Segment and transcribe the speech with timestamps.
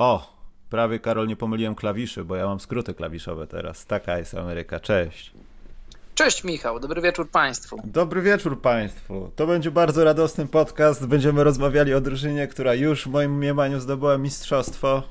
[0.00, 0.32] O,
[0.70, 3.86] prawie Karol nie pomyliłem klawiszy, bo ja mam skróty klawiszowe teraz.
[3.86, 4.80] Taka jest Ameryka.
[4.80, 5.32] Cześć.
[6.14, 7.82] Cześć Michał, dobry wieczór Państwu.
[7.84, 9.30] Dobry wieczór Państwu.
[9.36, 11.06] To będzie bardzo radosny podcast.
[11.06, 15.02] Będziemy rozmawiali o drużynie, która już w moim mniemaniu zdobyła mistrzostwo.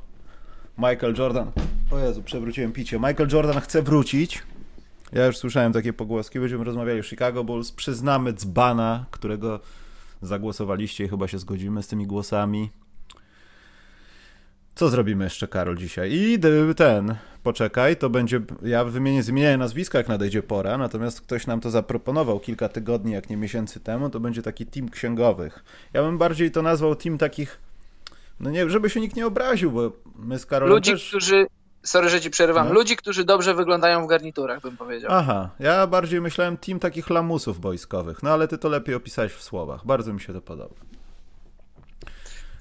[0.78, 1.52] Michael Jordan.
[1.92, 2.98] O Jezu, przewróciłem picie.
[2.98, 4.44] Michael Jordan chce wrócić.
[5.14, 6.40] Ja już słyszałem takie pogłoski.
[6.40, 7.72] Będziemy rozmawiali o Chicago Bulls.
[7.72, 9.60] Przyznamy dzbana, którego
[10.22, 12.70] zagłosowaliście i chyba się zgodzimy z tymi głosami.
[14.80, 16.12] Co zrobimy jeszcze, Karol, dzisiaj?
[16.14, 16.40] I
[16.76, 21.70] ten, poczekaj, to będzie, ja wymienię, zmienię nazwiska, jak nadejdzie pora, natomiast ktoś nam to
[21.70, 25.64] zaproponował kilka tygodni, jak nie miesięcy temu, to będzie taki team księgowych.
[25.94, 27.60] Ja bym bardziej to nazwał team takich,
[28.40, 31.08] no nie, żeby się nikt nie obraził, bo my z Karolem Ludzi, też...
[31.08, 31.48] którzy,
[31.84, 32.74] sorry, że ci przerywam, no.
[32.74, 35.12] ludzi, którzy dobrze wyglądają w garniturach, bym powiedział.
[35.14, 39.44] Aha, ja bardziej myślałem team takich lamusów wojskowych, no ale ty to lepiej opisałeś w
[39.44, 40.76] słowach, bardzo mi się to podoba.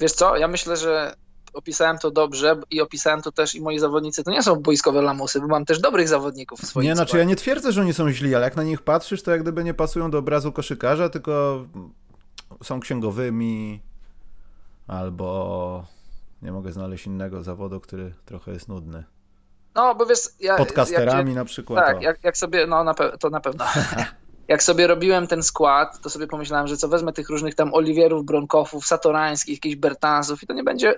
[0.01, 1.15] Wiesz co, ja myślę, że
[1.59, 5.41] opisałem to dobrze i opisałem to też i moi zawodnicy to nie są boiskowe lamusy,
[5.41, 8.11] bo mam też dobrych zawodników w swoim Nie, znaczy ja nie twierdzę, że oni są
[8.11, 11.65] źli, ale jak na nich patrzysz, to jak gdyby nie pasują do obrazu koszykarza, tylko
[12.63, 13.83] są księgowymi
[14.87, 15.87] albo
[16.43, 19.05] nie mogę znaleźć innego zawodu, który trochę jest nudny.
[19.75, 20.19] No, bo wiesz...
[20.41, 21.87] Ja, Podcasterami jak, na przykład.
[21.87, 23.65] Tak, jak, jak, sobie, no na to na pewno.
[24.49, 28.25] jak sobie robiłem ten skład, to sobie pomyślałem, że co wezmę tych różnych tam Oliwierów,
[28.25, 30.95] Bronkowów, Satorańskich, jakichś Bertansów i to nie będzie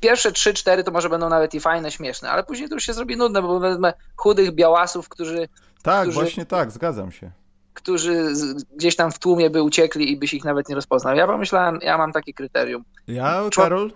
[0.00, 3.16] Pierwsze 3-4 to może będą nawet i fajne, śmieszne, ale później to już się zrobi
[3.16, 5.48] nudne, bo wezmę chudych białasów, którzy.
[5.82, 7.30] Tak, którzy, właśnie tak, zgadzam się.
[7.74, 8.32] Którzy
[8.76, 11.16] gdzieś tam w tłumie by uciekli i byś ich nawet nie rozpoznał.
[11.16, 12.84] Ja pomyślałem, ja mam takie kryterium.
[13.06, 13.92] Ja, Karol?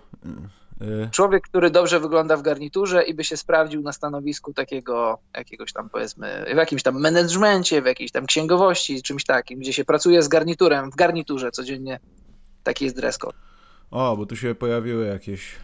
[0.81, 5.73] Y, człowiek, który dobrze wygląda w garniturze i by się sprawdził na stanowisku takiego jakiegoś
[5.73, 10.23] tam powiedzmy, w jakimś tam menedżmencie, w jakiejś tam księgowości, czymś takim, gdzie się pracuje
[10.23, 11.99] z garniturem, w garniturze codziennie.
[12.63, 13.37] Taki jest dress code.
[13.91, 15.55] O, bo tu się pojawiły jakieś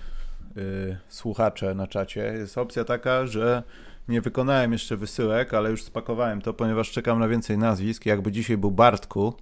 [0.57, 2.21] y, słuchacze na czacie.
[2.21, 3.63] Jest opcja taka, że
[4.07, 8.05] nie wykonałem jeszcze wysyłek, ale już spakowałem to, ponieważ czekam na więcej nazwisk.
[8.05, 9.33] Jakby dzisiaj był Bartku,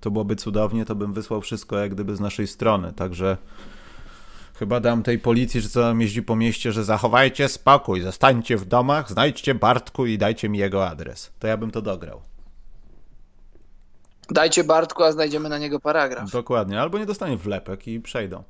[0.00, 2.92] to byłoby cudownie, to bym wysłał wszystko jak gdyby z naszej strony.
[2.92, 3.36] Także
[4.54, 8.64] chyba dam tej policji, że co nam jeździ po mieście, że zachowajcie spokój, zostańcie w
[8.64, 11.32] domach, znajdźcie Bartku i dajcie mi jego adres.
[11.38, 12.20] To ja bym to dograł.
[14.30, 16.30] Dajcie Bartku, a znajdziemy na niego paragraf.
[16.30, 18.42] Dokładnie, albo nie dostanie wlepek i przejdą.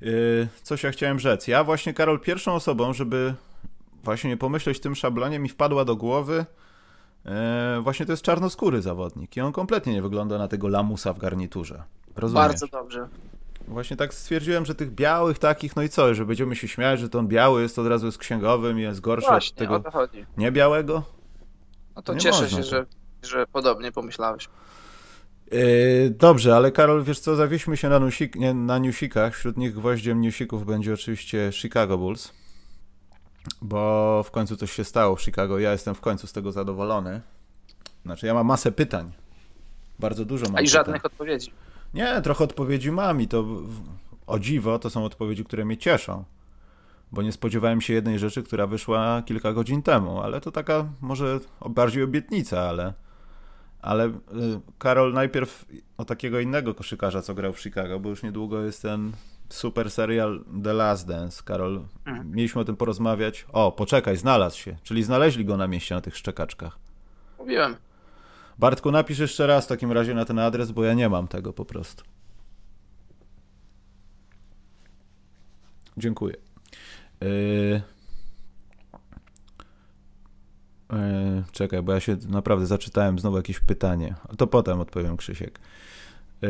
[0.00, 1.48] Yy, coś ja chciałem rzec.
[1.48, 3.34] Ja właśnie, Karol, pierwszą osobą, żeby
[4.04, 6.44] właśnie nie pomyśleć tym szablonie, mi wpadła do głowy
[7.24, 7.32] yy,
[7.82, 11.82] właśnie to jest czarnoskóry zawodnik i on kompletnie nie wygląda na tego lamusa w garniturze.
[12.16, 12.46] Rozumiesz?
[12.46, 13.08] Bardzo dobrze.
[13.68, 17.08] Właśnie tak stwierdziłem, że tych białych takich, no i co, że będziemy się śmiać, że
[17.08, 20.02] to on biały jest, od razu jest księgowym i jest gorszy Właśnie, od tego
[20.36, 21.02] niebiałego.
[21.96, 22.86] No to nie cieszę się, że,
[23.22, 24.48] że podobnie pomyślałeś.
[25.52, 29.34] Yy, dobrze, ale Karol, wiesz co, zawieźmy się na, newsik, nie, na newsikach.
[29.34, 32.32] Wśród nich gwoździem newsików będzie oczywiście Chicago Bulls,
[33.62, 35.58] bo w końcu coś się stało w Chicago.
[35.58, 37.20] Ja jestem w końcu z tego zadowolony.
[38.04, 39.12] Znaczy, ja mam masę pytań.
[39.98, 40.72] Bardzo dużo mam A i pytań.
[40.72, 41.50] żadnych odpowiedzi.
[41.94, 43.44] Nie, trochę odpowiedzi mam i to
[44.26, 46.24] o dziwo to są odpowiedzi, które mnie cieszą.
[47.12, 51.40] Bo nie spodziewałem się jednej rzeczy, która wyszła kilka godzin temu, ale to taka może
[51.68, 52.92] bardziej obietnica, ale
[53.86, 54.12] ale y,
[54.78, 55.64] Karol, najpierw
[55.96, 59.12] o takiego innego koszykarza, co grał w Chicago, bo już niedługo jest ten
[59.48, 61.42] super serial The Last Dance.
[61.44, 62.30] Karol, mhm.
[62.30, 63.46] mieliśmy o tym porozmawiać.
[63.52, 64.76] O, poczekaj, znalazł się.
[64.82, 66.78] Czyli znaleźli go na mieście na tych szczekaczkach.
[67.38, 67.76] Mówiłem.
[68.58, 71.52] Bartku, napisz jeszcze raz w takim razie na ten adres, bo ja nie mam tego
[71.52, 72.04] po prostu.
[75.96, 76.34] Dziękuję.
[77.20, 77.95] Yy...
[80.92, 84.14] E, czekaj, bo ja się naprawdę zaczytałem znowu jakieś pytanie.
[84.38, 85.58] To potem odpowiem, Krzysiek.
[86.42, 86.48] E,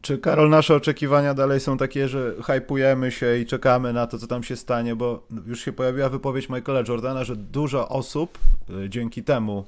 [0.00, 4.26] czy Karol, nasze oczekiwania dalej są takie, że hypujemy się i czekamy na to, co
[4.26, 8.38] tam się stanie, bo już się pojawiła wypowiedź Michaela Jordana, że dużo osób
[8.84, 9.64] e, dzięki temu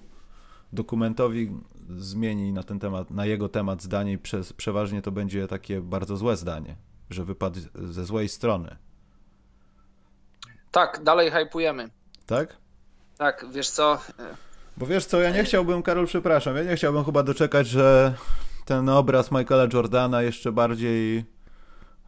[0.72, 1.52] dokumentowi
[1.88, 6.16] zmieni na ten temat, na jego temat zdanie i przez, przeważnie to będzie takie bardzo
[6.16, 6.76] złe zdanie,
[7.10, 8.76] że wypadł ze złej strony.
[10.70, 11.90] Tak, dalej hypujemy.
[12.26, 12.56] Tak?
[13.18, 13.98] Tak, wiesz co?
[14.76, 18.14] Bo wiesz co, ja nie chciałbym, Karol, przepraszam, ja nie chciałbym chyba doczekać, że
[18.64, 21.24] ten obraz Michaela Jordana jeszcze bardziej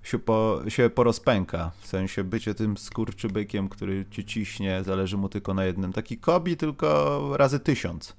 [0.02, 1.70] się, po, się porozpęka.
[1.80, 5.92] W sensie bycie tym skurczybykiem, który cię ciśnie, zależy mu tylko na jednym.
[5.92, 8.16] Taki Kobi tylko razy tysiąc.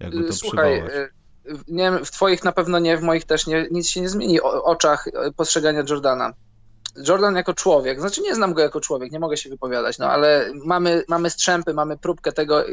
[0.00, 1.10] Jakby to Słuchaj, przywołać.
[1.46, 4.40] Y, nie, w twoich na pewno nie, w moich też nie, nic się nie zmieni
[4.40, 6.32] o oczach y, postrzegania Jordana.
[7.08, 10.52] Jordan jako człowiek, znaczy nie znam go jako człowiek, nie mogę się wypowiadać, no ale
[10.64, 12.64] mamy, mamy strzępy, mamy próbkę tego.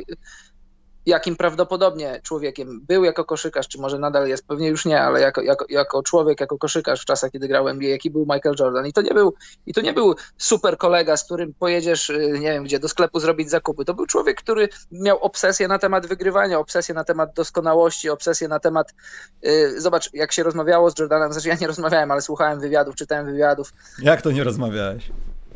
[1.05, 5.41] Jakim prawdopodobnie człowiekiem był jako koszykarz, czy może nadal jest, pewnie już nie, ale jako,
[5.41, 8.87] jako, jako człowiek, jako koszykarz w czasach, kiedy grał NBA, jaki był Michael Jordan.
[8.87, 9.33] I to nie był,
[9.65, 13.19] i to nie był super kolega, z którym pojedziesz, y, nie wiem gdzie, do sklepu
[13.19, 13.85] zrobić zakupy.
[13.85, 18.59] To był człowiek, który miał obsesję na temat wygrywania, obsesję na temat doskonałości, obsesję na
[18.59, 18.93] temat,
[19.41, 23.25] yy, zobacz, jak się rozmawiało z Jordanem, znaczy ja nie rozmawiałem, ale słuchałem wywiadów, czytałem
[23.25, 23.73] wywiadów.
[23.99, 25.11] Jak to nie rozmawiałeś?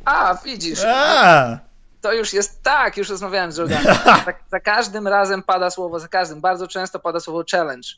[0.06, 0.84] A, widzisz.
[0.86, 1.69] A!
[2.01, 3.84] To już jest tak, już rozmawiałem z Jordanem.
[3.84, 7.90] Za, za, każdym razem pada słowo, za każdym, bardzo często pada słowo challenge.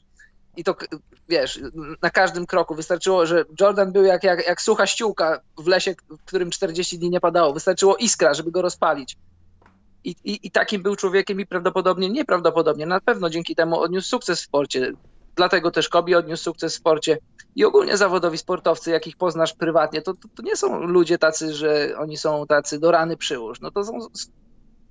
[0.58, 0.76] I to
[1.30, 1.60] wiesz,
[2.02, 6.26] na każdym kroku wystarczyło, że Jordan był jak, jak, jak sucha ściółka w lesie, w
[6.26, 7.54] którym 40 dni nie padało.
[7.54, 9.18] Wystarczyło iskra, żeby go rozpalić.
[10.04, 14.42] I, i, I takim był człowiekiem i prawdopodobnie, nieprawdopodobnie, na pewno dzięki temu odniósł sukces
[14.42, 14.92] w sporcie.
[15.36, 17.18] Dlatego też Kobi odniósł sukces w sporcie
[17.56, 21.94] i ogólnie zawodowi sportowcy, jakich poznasz prywatnie, to, to, to, nie są ludzie tacy, że
[21.98, 23.62] oni są tacy do rany przyłóż.
[23.62, 24.00] No to są,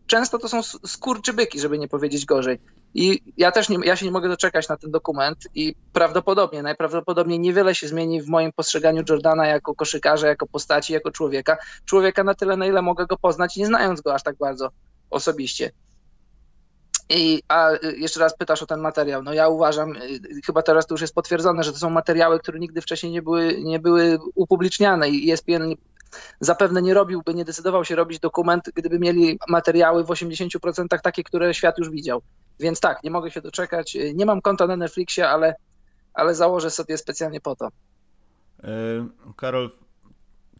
[0.06, 2.58] często to są skurczybyki, żeby nie powiedzieć gorzej.
[2.94, 7.40] I ja też nie, ja się nie mogę doczekać na ten dokument i prawdopodobnie, najprawdopodobniej
[7.40, 11.56] niewiele się zmieni w moim postrzeganiu Jordana jako koszykarza, jako postaci, jako człowieka.
[11.84, 14.70] Człowieka na tyle, na ile mogę go poznać, nie znając go aż tak bardzo
[15.10, 15.70] osobiście.
[17.10, 19.22] I, a y, jeszcze raz pytasz o ten materiał.
[19.22, 22.58] No ja uważam, y, chyba teraz to już jest potwierdzone, że to są materiały, które
[22.58, 25.74] nigdy wcześniej nie były, nie były upubliczniane i ESPN
[26.40, 31.54] zapewne nie robiłby, nie decydował się robić dokument, gdyby mieli materiały w 80% takie, które
[31.54, 32.22] świat już widział.
[32.60, 33.96] Więc tak, nie mogę się doczekać.
[34.14, 35.54] Nie mam konta na Netflixie, ale,
[36.14, 37.68] ale założę sobie specjalnie po to.
[39.36, 39.70] Karol,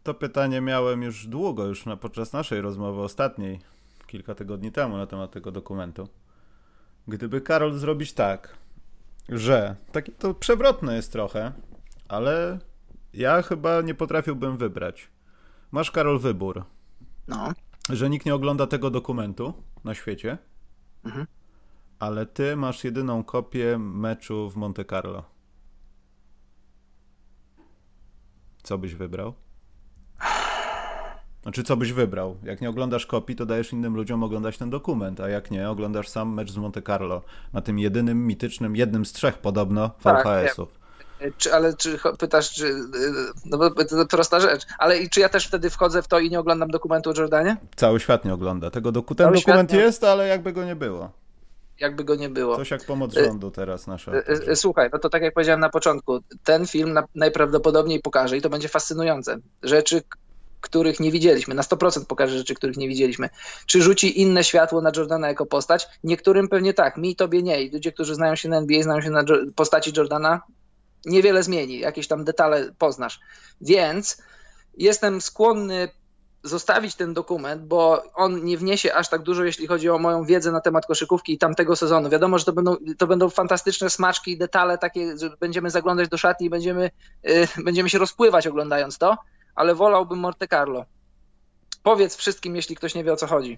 [0.03, 3.59] to pytanie miałem już długo, już na, podczas naszej rozmowy ostatniej,
[4.07, 6.07] kilka tygodni temu na temat tego dokumentu.
[7.07, 8.57] Gdyby Karol zrobić tak,
[9.29, 11.51] że taki to przewrotne jest trochę,
[12.07, 12.59] ale
[13.13, 15.09] ja chyba nie potrafiłbym wybrać.
[15.71, 16.63] Masz Karol wybór.
[17.27, 17.53] No.
[17.89, 19.53] Że nikt nie ogląda tego dokumentu
[19.83, 20.37] na świecie,
[21.03, 21.27] mhm.
[21.99, 25.23] ale ty masz jedyną kopię meczu w Monte Carlo.
[28.63, 29.33] Co byś wybrał?
[31.43, 32.37] Znaczy, co byś wybrał?
[32.43, 36.07] Jak nie oglądasz kopii, to dajesz innym ludziom oglądać ten dokument, a jak nie, oglądasz
[36.07, 37.21] sam mecz z Monte Carlo
[37.53, 40.69] na tym jedynym mitycznym, jednym z trzech podobno VHS-ów.
[40.69, 40.81] Tak,
[41.37, 42.75] czy, ale czy pytasz, czy.
[43.45, 44.65] No bo to prosta rzecz.
[44.79, 47.57] Ale i czy ja też wtedy wchodzę w to i nie oglądam dokumentu o Jordanie?
[47.75, 48.71] Cały świat nie ogląda.
[48.71, 51.11] Tego doku, ten Cały dokument jest, ale jakby go nie było.
[51.79, 52.55] Jakby go nie było.
[52.55, 54.11] Coś jak pomoc rządu teraz nasza.
[54.11, 58.41] E, e, słuchaj, no to tak jak powiedziałem na początku, ten film najprawdopodobniej pokaże i
[58.41, 59.37] to będzie fascynujące.
[59.63, 60.01] Rzeczy,
[60.61, 61.55] których nie widzieliśmy.
[61.55, 63.29] Na 100% pokaże rzeczy, których nie widzieliśmy.
[63.65, 65.87] Czy rzuci inne światło na Jordana jako postać?
[66.03, 67.63] Niektórym pewnie tak, mi tobie nie.
[67.63, 69.23] I ludzie, którzy znają się na NBA, znają się na
[69.55, 70.41] postaci Jordana,
[71.05, 71.79] niewiele zmieni.
[71.79, 73.19] Jakieś tam detale poznasz.
[73.61, 74.21] Więc
[74.77, 75.89] jestem skłonny
[76.43, 80.51] zostawić ten dokument, bo on nie wniesie aż tak dużo, jeśli chodzi o moją wiedzę
[80.51, 82.09] na temat koszykówki i tamtego sezonu.
[82.09, 86.17] Wiadomo, że to będą, to będą fantastyczne smaczki i detale takie, że będziemy zaglądać do
[86.17, 86.91] szatni i będziemy,
[87.23, 89.17] yy, będziemy się rozpływać oglądając to,
[89.55, 90.85] ale wolałbym Monte Carlo.
[91.83, 93.57] Powiedz wszystkim, jeśli ktoś nie wie o co chodzi.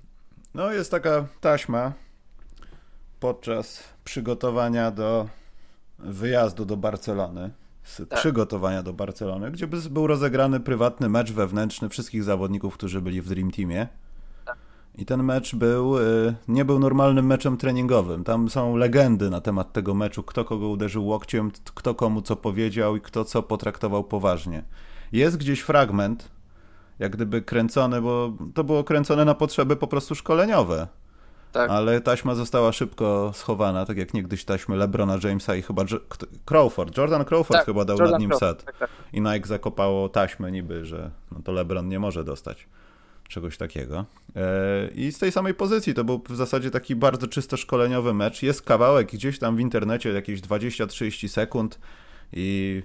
[0.53, 1.93] No, jest taka taśma
[3.19, 5.27] podczas przygotowania do
[5.99, 7.51] wyjazdu do Barcelony.
[8.09, 8.19] Tak.
[8.19, 13.51] Przygotowania do Barcelony, gdzie był rozegrany prywatny mecz wewnętrzny wszystkich zawodników, którzy byli w Dream
[13.51, 13.87] Teamie.
[14.45, 14.57] Tak.
[14.95, 18.23] I ten mecz był, y, nie był normalnym meczem treningowym.
[18.23, 22.95] Tam są legendy na temat tego meczu, kto kogo uderzył łokciem, kto komu co powiedział
[22.95, 24.63] i kto co potraktował poważnie.
[25.13, 26.31] Jest gdzieś fragment,
[26.99, 30.87] jak gdyby kręcony, bo to było kręcone na potrzeby po prostu szkoleniowe.
[31.51, 31.69] Tak.
[31.69, 35.83] Ale taśma została szybko schowana, tak jak niegdyś taśmy LeBrona Jamesa i chyba
[36.45, 38.65] Crawford, Jordan Crawford tak, chyba dał Jordan nad nim Crawford, set.
[38.65, 38.89] Tak, tak.
[39.13, 42.67] I Nike zakopało taśmę niby, że no to LeBron nie może dostać
[43.27, 44.05] czegoś takiego.
[44.35, 48.43] E, I z tej samej pozycji to był w zasadzie taki bardzo czysto szkoleniowy mecz.
[48.43, 51.79] Jest kawałek gdzieś tam w internecie, jakieś 20-30 sekund
[52.31, 52.83] i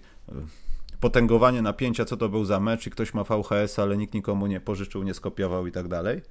[1.01, 4.61] potęgowanie napięcia, co to był za mecz i ktoś ma VHS, ale nikt nikomu nie
[4.61, 6.23] pożyczył, nie skopiował i tak dalej.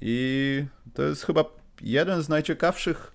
[0.00, 1.44] I to jest chyba
[1.82, 3.12] jeden z najciekawszych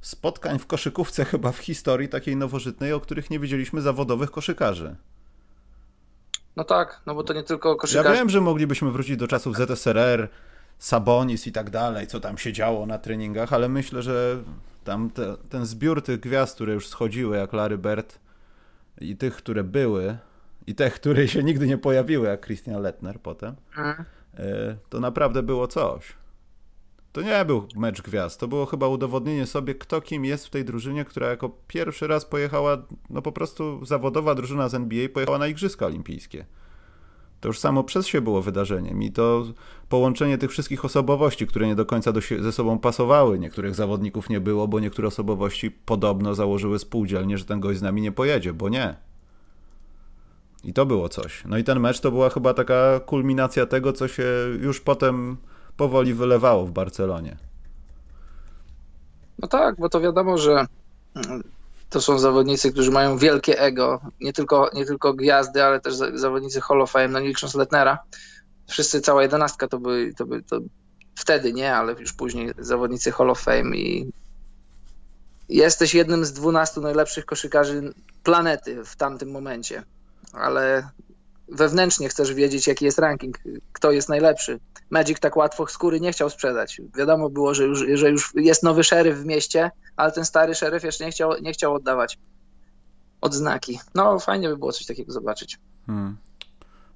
[0.00, 4.96] spotkań w koszykówce chyba w historii takiej nowożytnej, o których nie widzieliśmy zawodowych koszykarzy.
[6.56, 8.08] No tak, no bo to nie tylko koszykarze.
[8.08, 10.28] Ja wiem, że moglibyśmy wrócić do czasów ZSRR,
[10.78, 14.42] Sabonis i tak dalej, co tam się działo na treningach, ale myślę, że
[14.84, 18.18] tam te, ten zbiór tych gwiazd, które już schodziły, jak Larry Bird,
[19.00, 20.18] i tych, które były,
[20.66, 24.04] i tych, które się nigdy nie pojawiły, jak Christian Lettner potem, mhm.
[24.34, 26.16] e, to naprawdę było coś.
[27.12, 30.64] To nie był mecz gwiazd, to było chyba udowodnienie sobie, kto kim jest w tej
[30.64, 35.46] drużynie, która jako pierwszy raz pojechała, no po prostu zawodowa drużyna z NBA pojechała na
[35.46, 36.44] Igrzyska Olimpijskie.
[37.40, 39.44] To już samo przez się było wydarzeniem i to
[39.88, 43.38] połączenie tych wszystkich osobowości, które nie do końca do się, ze sobą pasowały.
[43.38, 48.02] Niektórych zawodników nie było, bo niektóre osobowości podobno założyły spółdzielnie, że ten gość z nami
[48.02, 48.96] nie pojedzie, bo nie.
[50.64, 51.44] I to było coś.
[51.44, 54.24] No i ten mecz to była chyba taka kulminacja tego, co się
[54.60, 55.36] już potem
[55.76, 57.36] powoli wylewało w Barcelonie.
[59.38, 60.66] No tak, bo to wiadomo, że
[61.90, 64.00] to są zawodnicy, którzy mają wielkie ego.
[64.20, 67.98] Nie tylko, nie tylko gwiazdy, ale też zawodnicy Hall of Fame, no nie licząc Letnera.
[68.68, 70.58] Wszyscy, cała jedenastka to by, to by to
[71.18, 74.12] wtedy nie, ale już później zawodnicy Hall of Fame i
[75.48, 79.82] jesteś jednym z 12 najlepszych koszykarzy planety w tamtym momencie,
[80.32, 80.88] ale
[81.48, 83.38] wewnętrznie chcesz wiedzieć, jaki jest ranking,
[83.72, 84.60] kto jest najlepszy.
[84.90, 86.80] Magic tak łatwo skóry nie chciał sprzedać.
[86.96, 90.84] Wiadomo było, że już, że już jest nowy szeryf w mieście, ale ten stary szeryf
[90.84, 92.18] jeszcze nie chciał, nie chciał oddawać
[93.20, 93.78] odznaki.
[93.94, 95.58] No, fajnie by było coś takiego zobaczyć.
[95.86, 96.16] Hmm.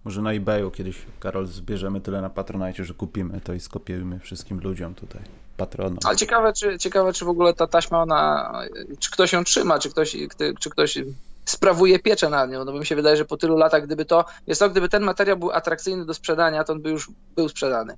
[0.04, 4.60] Może na eBayu kiedyś, Karol, zbierzemy tyle na Patronite, że kupimy to i skopiujemy wszystkim
[4.60, 5.22] ludziom tutaj,
[5.56, 5.98] patronom.
[6.04, 8.52] Ale ciekawe, czy, ciekawe, czy w ogóle ta taśma, ona,
[8.98, 10.16] czy ktoś ją trzyma, czy ktoś,
[10.60, 10.98] czy ktoś
[11.44, 14.24] sprawuje pieczę nad nią, no bo mi się wydaje, że po tylu latach, gdyby to,
[14.46, 17.96] jest to, gdyby ten materiał był atrakcyjny do sprzedania, to on by już był sprzedany.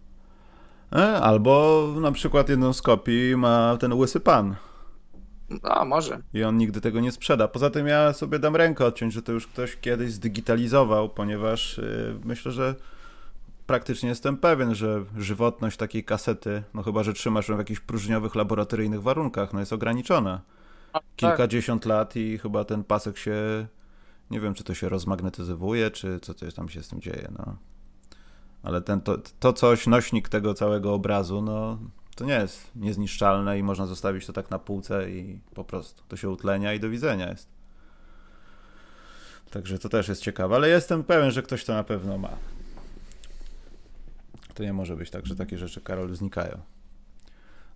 [0.92, 4.56] E, albo na przykład jedną z kopii ma ten łysy pan.
[5.62, 6.22] A, może.
[6.34, 7.48] I on nigdy tego nie sprzeda.
[7.48, 12.18] Poza tym ja sobie dam rękę odciąć, że to już ktoś kiedyś zdigitalizował, ponieważ yy,
[12.24, 12.74] myślę, że
[13.66, 18.34] praktycznie jestem pewien, że żywotność takiej kasety, no chyba, że trzymasz ją w jakichś próżniowych,
[18.34, 20.40] laboratoryjnych warunkach, no jest ograniczona.
[20.92, 21.02] Tak.
[21.16, 23.66] kilkadziesiąt lat i chyba ten pasek się,
[24.30, 27.56] nie wiem, czy to się rozmagnetyzowuje, czy co coś tam się z tym dzieje, no.
[28.62, 31.78] Ale ten, to, to coś, nośnik tego całego obrazu, no,
[32.14, 36.16] to nie jest niezniszczalne i można zostawić to tak na półce i po prostu to
[36.16, 37.48] się utlenia i do widzenia jest.
[39.50, 42.30] Także to też jest ciekawe, ale jestem pewien, że ktoś to na pewno ma.
[44.54, 46.60] To nie może być tak, że takie rzeczy, Karol, znikają.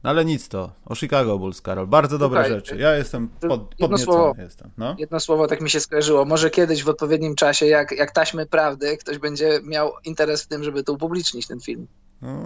[0.03, 0.73] No ale nic to.
[0.87, 1.87] O Chicago Bulls, Karol.
[1.87, 2.77] Bardzo dobre rzeczy.
[2.77, 3.99] Ja jestem pod, podniecony.
[3.99, 4.71] Słowo, jestem.
[4.79, 4.97] No?
[4.99, 6.25] Jedno słowo tak mi się skojarzyło.
[6.25, 10.65] Może kiedyś w odpowiednim czasie, jak, jak taśmy prawdy, ktoś będzie miał interes w tym,
[10.65, 11.87] żeby to upublicznić, ten film.
[12.23, 12.45] No,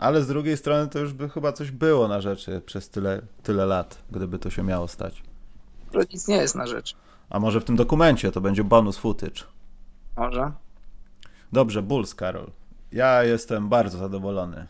[0.00, 3.66] ale z drugiej strony to już by chyba coś było na rzeczy przez tyle, tyle
[3.66, 5.22] lat, gdyby to się miało stać.
[5.92, 6.96] To nic nie jest na rzecz.
[7.30, 9.42] A może w tym dokumencie to będzie bonus footage.
[10.16, 10.52] Może.
[11.52, 12.50] Dobrze, Bulls, Karol.
[12.92, 14.66] Ja jestem bardzo zadowolony.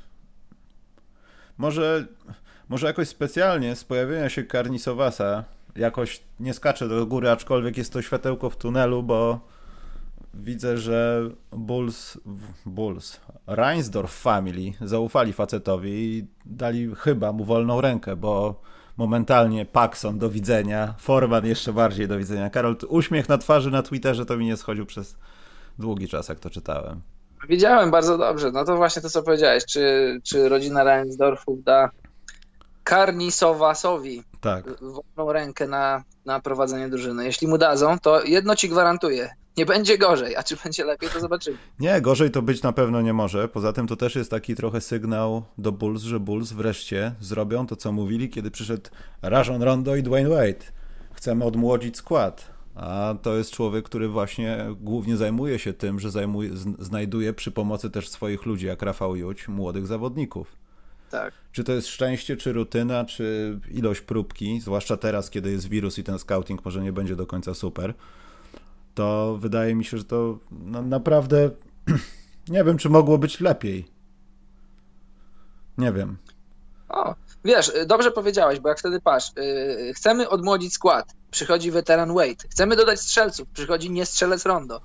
[1.59, 2.07] Może,
[2.69, 5.45] może jakoś specjalnie z pojawienia się Karnisowasa
[5.77, 9.41] jakoś nie skaczę do góry, aczkolwiek jest to światełko w tunelu, bo
[10.35, 12.19] widzę, że Bulls,
[12.67, 18.61] Bulls, Reinsdorf Family zaufali facetowi i dali chyba mu wolną rękę, bo
[18.97, 22.51] momentalnie Paxson do widzenia, Forman jeszcze bardziej do widzenia.
[22.51, 25.17] Karol, uśmiech na twarzy na Twitterze to mi nie schodził przez
[25.79, 27.01] długi czas, jak to czytałem.
[27.49, 28.51] Widziałem bardzo dobrze.
[28.53, 29.65] No to właśnie to, co powiedziałeś.
[29.65, 31.91] Czy, czy rodzina Reinsdorfów da
[32.85, 34.65] Karnisowasowi tak.
[34.81, 37.25] wolną rękę na, na prowadzenie drużyny?
[37.25, 39.31] Jeśli mu dadzą, to jedno ci gwarantuję.
[39.57, 41.59] Nie będzie gorzej, a czy będzie lepiej, to zobaczymy.
[41.81, 43.49] Nie, gorzej to być na pewno nie może.
[43.49, 47.77] Poza tym to też jest taki trochę sygnał do Bulls, że Bulls wreszcie zrobią to,
[47.77, 48.91] co mówili, kiedy przyszedł
[49.23, 50.65] Rajon Rondo i Dwayne Wade.
[51.15, 52.53] Chcemy odmłodzić skład.
[52.75, 57.91] A to jest człowiek, który właśnie głównie zajmuje się tym, że zajmuje, znajduje przy pomocy
[57.91, 60.57] też swoich ludzi, jak Rafał Juć, młodych zawodników.
[61.11, 61.35] Tak.
[61.53, 66.05] Czy to jest szczęście, czy rutyna, czy ilość próbki, zwłaszcza teraz, kiedy jest wirus i
[66.05, 67.95] ten scouting może nie będzie do końca super,
[68.95, 70.39] to wydaje mi się, że to
[70.85, 71.51] naprawdę
[72.49, 73.87] nie wiem, czy mogło być lepiej.
[75.79, 76.17] Nie wiem.
[76.89, 82.49] O, wiesz, dobrze powiedziałeś, bo jak wtedy patrz, yy, chcemy odmłodzić skład, przychodzi weteran Wade,
[82.51, 84.81] chcemy dodać strzelców, przychodzi nie strzelec Rondo.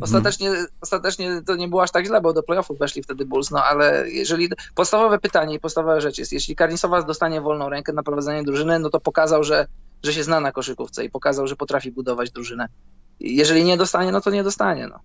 [0.00, 0.66] Ostatecznie, hmm.
[0.80, 4.10] ostatecznie to nie było aż tak źle, bo do playoffów weszli wtedy Bulls, no ale
[4.10, 8.78] jeżeli podstawowe pytanie i podstawowa rzecz jest, jeśli Karnisowa dostanie wolną rękę na prowadzenie drużyny,
[8.78, 9.66] no to pokazał, że,
[10.02, 12.68] że się zna na koszykówce i pokazał, że potrafi budować drużynę.
[13.22, 14.86] Jeżeli nie dostanie, no to nie dostanie.
[14.86, 15.00] No.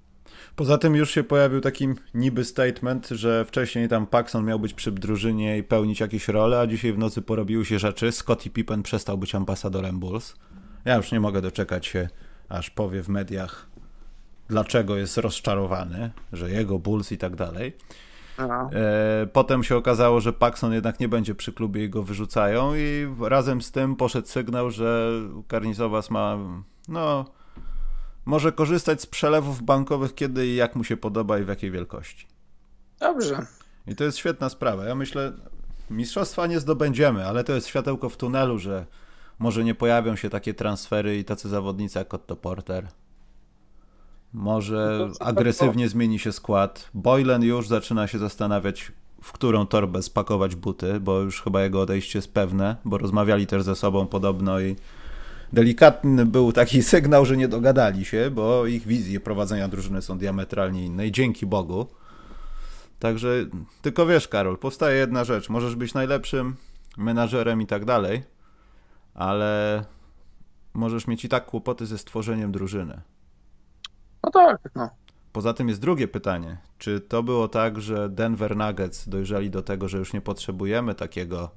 [0.55, 4.91] Poza tym już się pojawił taki niby statement, że wcześniej tam Paxson miał być przy
[4.91, 8.11] drużynie i pełnić jakieś role, a dzisiaj w nocy porobiły się rzeczy.
[8.11, 10.35] Scottie Pippen przestał być ambasadorem Bulls.
[10.85, 12.09] Ja już nie mogę doczekać się,
[12.49, 13.67] aż powie w mediach,
[14.47, 17.77] dlaczego jest rozczarowany, że jego Bulls i tak dalej.
[18.39, 23.07] E, potem się okazało, że Paxson jednak nie będzie przy klubie i go wyrzucają i
[23.21, 25.11] razem z tym poszedł sygnał, że
[25.47, 26.37] Karnizowas ma
[26.87, 27.25] no
[28.27, 32.27] może korzystać z przelewów bankowych kiedy i jak mu się podoba i w jakiej wielkości.
[32.99, 33.45] Dobrze.
[33.87, 34.85] I to jest świetna sprawa.
[34.85, 35.33] Ja myślę,
[35.89, 38.85] mistrzostwa nie zdobędziemy, ale to jest światełko w tunelu, że
[39.39, 42.87] może nie pojawią się takie transfery i tacy zawodnicy jak Otto Porter.
[44.33, 46.89] Może agresywnie zmieni się skład.
[46.93, 48.91] Boylan już zaczyna się zastanawiać,
[49.21, 53.63] w którą torbę spakować buty, bo już chyba jego odejście jest pewne, bo rozmawiali też
[53.63, 54.75] ze sobą podobno i
[55.53, 60.85] delikatny był taki sygnał, że nie dogadali się, bo ich wizje prowadzenia drużyny są diametralnie
[60.85, 61.87] inne i dzięki Bogu.
[62.99, 63.29] Także
[63.81, 65.49] tylko wiesz, Karol, powstaje jedna rzecz.
[65.49, 66.55] Możesz być najlepszym
[66.97, 68.23] menadżerem i tak dalej,
[69.13, 69.83] ale
[70.73, 73.01] możesz mieć i tak kłopoty ze stworzeniem drużyny.
[74.23, 74.89] No tak, no.
[75.31, 76.57] Poza tym jest drugie pytanie.
[76.77, 81.49] Czy to było tak, że Denver Nuggets dojrzeli do tego, że już nie potrzebujemy takiego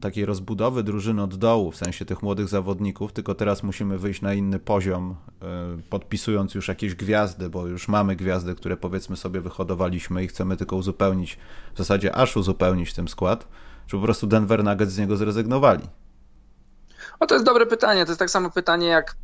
[0.00, 4.34] takiej rozbudowy drużyny od dołu, w sensie tych młodych zawodników, tylko teraz musimy wyjść na
[4.34, 5.48] inny poziom, yy,
[5.90, 10.76] podpisując już jakieś gwiazdy, bo już mamy gwiazdy, które powiedzmy sobie wyhodowaliśmy i chcemy tylko
[10.76, 11.38] uzupełnić,
[11.74, 13.48] w zasadzie aż uzupełnić ten skład,
[13.86, 15.82] czy po prostu Denver Nuggets z niego zrezygnowali?
[17.20, 18.04] O, to jest dobre pytanie.
[18.04, 19.16] To jest tak samo pytanie jak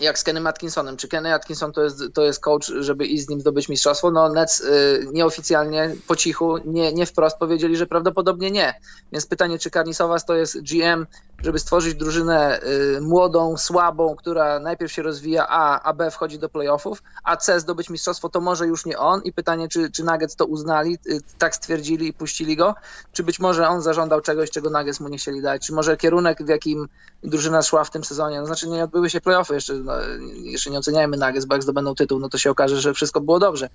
[0.00, 0.96] jak z Kennym Atkinsonem.
[0.96, 4.10] Czy Kenny Atkinson to jest, to jest coach, żeby iść z nim zdobyć mistrzostwo?
[4.10, 8.74] No Nets y, nieoficjalnie, po cichu, nie, nie wprost powiedzieli, że prawdopodobnie nie.
[9.12, 11.06] Więc pytanie, czy Karnisowas to jest GM,
[11.44, 16.48] żeby stworzyć drużynę y, młodą, słabą, która najpierw się rozwija, a, a B wchodzi do
[16.48, 19.22] playoffów, a C zdobyć mistrzostwo, to może już nie on.
[19.22, 22.74] I pytanie, czy, czy Nuggets to uznali, y, tak stwierdzili i puścili go,
[23.12, 26.44] czy być może on zażądał czegoś, czego Nuggets mu nie chcieli dać, czy może kierunek,
[26.44, 26.88] w jakim
[27.22, 29.92] drużyna szła w tym sezonie, no znaczy nie odbyły się playoffy jeszcze, no,
[30.34, 33.38] jeszcze nie oceniajmy Nuggets, bo jak zdobędą tytuł, no to się okaże, że wszystko było
[33.38, 33.68] dobrze.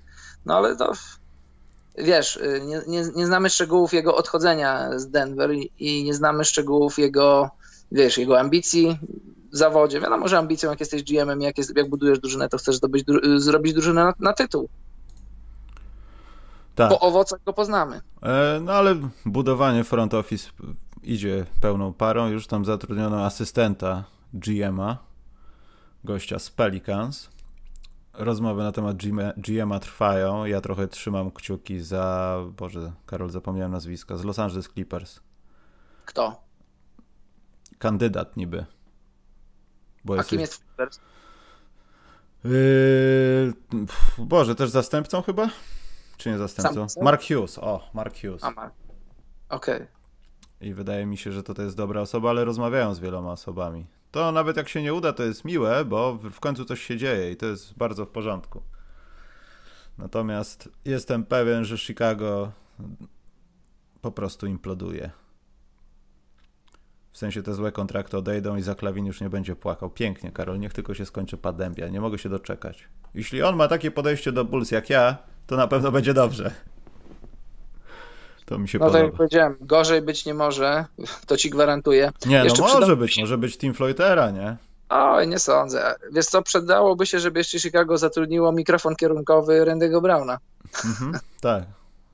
[0.46, 0.92] No ale to
[1.98, 6.98] wiesz, nie, nie, nie znamy szczegółów jego odchodzenia z Denver i, i nie znamy szczegółów
[6.98, 7.50] jego,
[7.92, 8.98] wiesz, jego ambicji
[9.52, 10.00] w zawodzie.
[10.00, 13.04] Wiadomo, że ambicją, jak jesteś GM-em, jak, jest, jak budujesz drużynę, to chcesz zdobyć,
[13.36, 14.68] zrobić drużynę na, na tytuł.
[16.74, 16.90] Tak.
[16.90, 18.00] Po owocach go poznamy.
[18.22, 20.50] E, no ale budowanie front office
[21.02, 22.28] idzie pełną parą.
[22.28, 24.96] Już tam zatrudniono asystenta GM-a,
[26.04, 27.28] gościa z Pelicans.
[28.14, 28.96] Rozmowy na temat
[29.36, 30.44] GM-a trwają.
[30.44, 32.38] Ja trochę trzymam kciuki za.
[32.56, 34.16] Boże, Karol, zapomniałem nazwiska.
[34.16, 35.20] Z Los Angeles Clippers.
[36.04, 36.44] Kto?
[37.78, 38.66] Kandydat niby.
[40.04, 41.00] Bo A kim jest Clippers?
[42.44, 43.52] Yy,
[44.18, 45.48] Boże, też zastępcą chyba?
[46.16, 46.88] Czy nie zastępcą?
[46.88, 47.58] Sam, Mark Hughes.
[47.58, 48.42] O, Mark Hughes.
[48.42, 48.68] Okej.
[49.48, 49.86] Okay.
[50.60, 53.86] I wydaje mi się, że to, to jest dobra osoba, ale rozmawiają z wieloma osobami.
[54.12, 57.32] To nawet jak się nie uda, to jest miłe, bo w końcu coś się dzieje
[57.32, 58.62] i to jest bardzo w porządku.
[59.98, 62.52] Natomiast jestem pewien, że Chicago
[64.00, 65.10] po prostu imploduje.
[67.12, 69.90] W sensie te złe kontrakty odejdą i Zaklawin już nie będzie płakał.
[69.90, 71.88] Pięknie, Karol, niech tylko się skończy pandemia.
[71.88, 72.88] Nie mogę się doczekać.
[73.14, 76.54] Jeśli on ma takie podejście do Bulls jak ja, to na pewno będzie dobrze.
[78.46, 78.98] To mi się no, podoba.
[78.98, 80.84] tak jak powiedziałem, gorzej być nie może,
[81.26, 82.12] to ci gwarantuję.
[82.26, 84.56] Nie, jeszcze no może być, może być Team Floydera, nie?
[84.88, 85.94] Oj, nie sądzę.
[86.12, 90.38] Wiesz co, przydałoby się, żeby jeszcze Chicago zatrudniło mikrofon kierunkowy Randy'ego Browna.
[90.84, 91.64] Mhm, tak,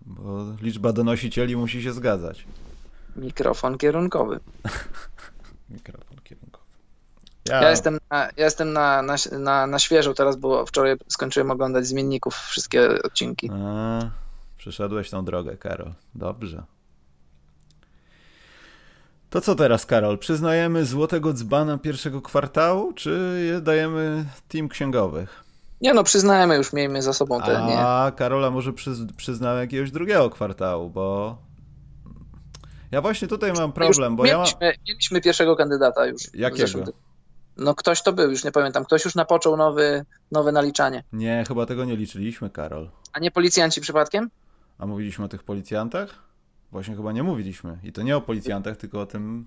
[0.01, 2.45] bo liczba donosicieli musi się zgadzać.
[3.17, 4.41] Mikrofon kierunkowy.
[5.71, 6.65] mikrofon kierunkowy.
[7.49, 11.51] Ja, ja jestem, na, ja jestem na, na, na, na świeżo teraz, bo wczoraj skończyłem
[11.51, 13.51] oglądać Zmienników, wszystkie odcinki.
[13.53, 14.11] A.
[14.69, 15.95] Przeszedłeś tą drogę, Karol.
[16.15, 16.63] Dobrze.
[19.31, 20.19] To co teraz, Karol?
[20.19, 25.45] Przyznajemy złotego dzbana pierwszego kwartału, czy dajemy team księgowych?
[25.81, 27.79] Nie no, przyznajemy już, miejmy za sobą te, nie?
[27.79, 31.39] A Karola może przyz przyznał jakiegoś drugiego kwartału, bo
[32.91, 36.35] ja właśnie tutaj mam problem, bo mieliśmy, ja mieliśmy pierwszego kandydata już.
[36.35, 36.85] Jakiego?
[37.57, 38.85] No ktoś to był, już nie pamiętam.
[38.85, 41.05] Ktoś już napoczął nowy, nowe naliczanie.
[41.13, 42.91] Nie, chyba tego nie liczyliśmy, Karol.
[43.13, 44.31] A nie policjanci przypadkiem?
[44.79, 46.15] A mówiliśmy o tych policjantach?
[46.73, 47.79] Właśnie chyba nie mówiliśmy.
[47.83, 49.47] I to nie o policjantach, tylko o tym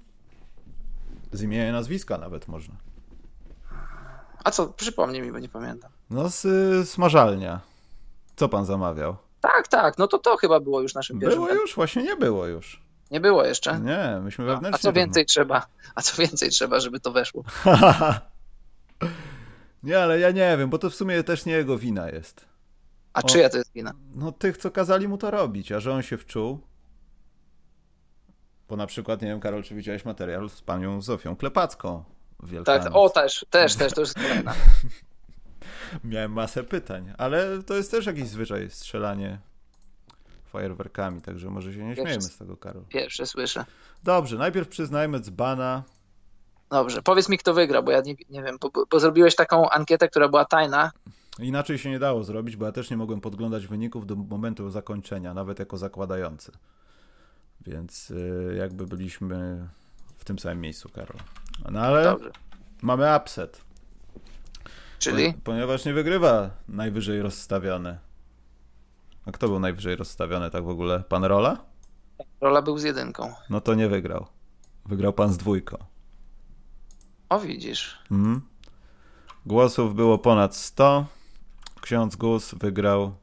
[1.32, 2.76] z imienia i nazwiska nawet można.
[4.44, 4.68] A co?
[4.68, 5.92] Przypomnij mi, bo nie pamiętam.
[6.10, 7.60] No z y, smażalnia.
[8.36, 9.18] Co pan zamawiał?
[9.42, 9.98] Tak, tak.
[9.98, 11.42] No to to chyba było już naszym pierwszym.
[11.42, 11.76] Było już?
[11.76, 12.82] Właśnie nie było już.
[13.12, 13.80] Nie było jeszcze?
[13.80, 14.76] Nie, myśmy wewnętrznie...
[14.76, 15.68] A co więcej trzeba?
[15.96, 17.44] A co więcej trzeba, żeby to weszło?
[19.84, 22.46] nie, ale ja nie wiem, bo to w sumie też nie jego wina jest.
[23.14, 23.94] A o, czyja to jest wina?
[24.16, 26.60] No tych, co kazali mu to robić, a że on się wczuł.
[28.70, 32.04] Bo na przykład, nie wiem, Karol, czy widziałeś materiał z panią Zofią Klepacką
[32.66, 34.48] Tak, o też, też, też, to już jest.
[36.04, 39.40] Miałem masę pytań, ale to jest też jakiś zwyczaj, strzelanie
[40.46, 42.84] fajerwerkami, także może się nie pierwsze, śmiejemy z tego, Karol.
[42.90, 43.66] Pierwsze słyszę.
[44.04, 45.84] Dobrze, najpierw przyznajmy dzbana.
[46.70, 50.10] Dobrze, powiedz mi, kto wygra, bo ja nie, nie wiem, bo, bo zrobiłeś taką ankietę,
[50.10, 50.92] która była tajna
[51.40, 55.34] Inaczej się nie dało zrobić, bo ja też nie mogłem podglądać wyników do momentu zakończenia,
[55.34, 56.52] nawet jako zakładający.
[57.68, 59.68] Więc y, jakby byliśmy
[60.18, 61.18] w tym samym miejscu, Karol.
[61.72, 62.32] No ale Dobrze.
[62.82, 63.62] mamy upset.
[65.00, 65.34] Czyli?
[65.44, 68.00] Ponieważ nie wygrywa najwyżej rozstawiony.
[69.26, 71.04] A kto był najwyżej rozstawiony tak w ogóle?
[71.10, 71.58] Pan Rola?
[72.42, 73.34] Rola był z jedynką.
[73.50, 74.26] No to nie wygrał.
[74.86, 75.78] Wygrał pan z dwójką.
[77.30, 78.00] O, widzisz.
[78.12, 78.42] Mhm.
[79.46, 81.06] Głosów było ponad 100.
[81.82, 83.16] Ksiądz Gus wygrał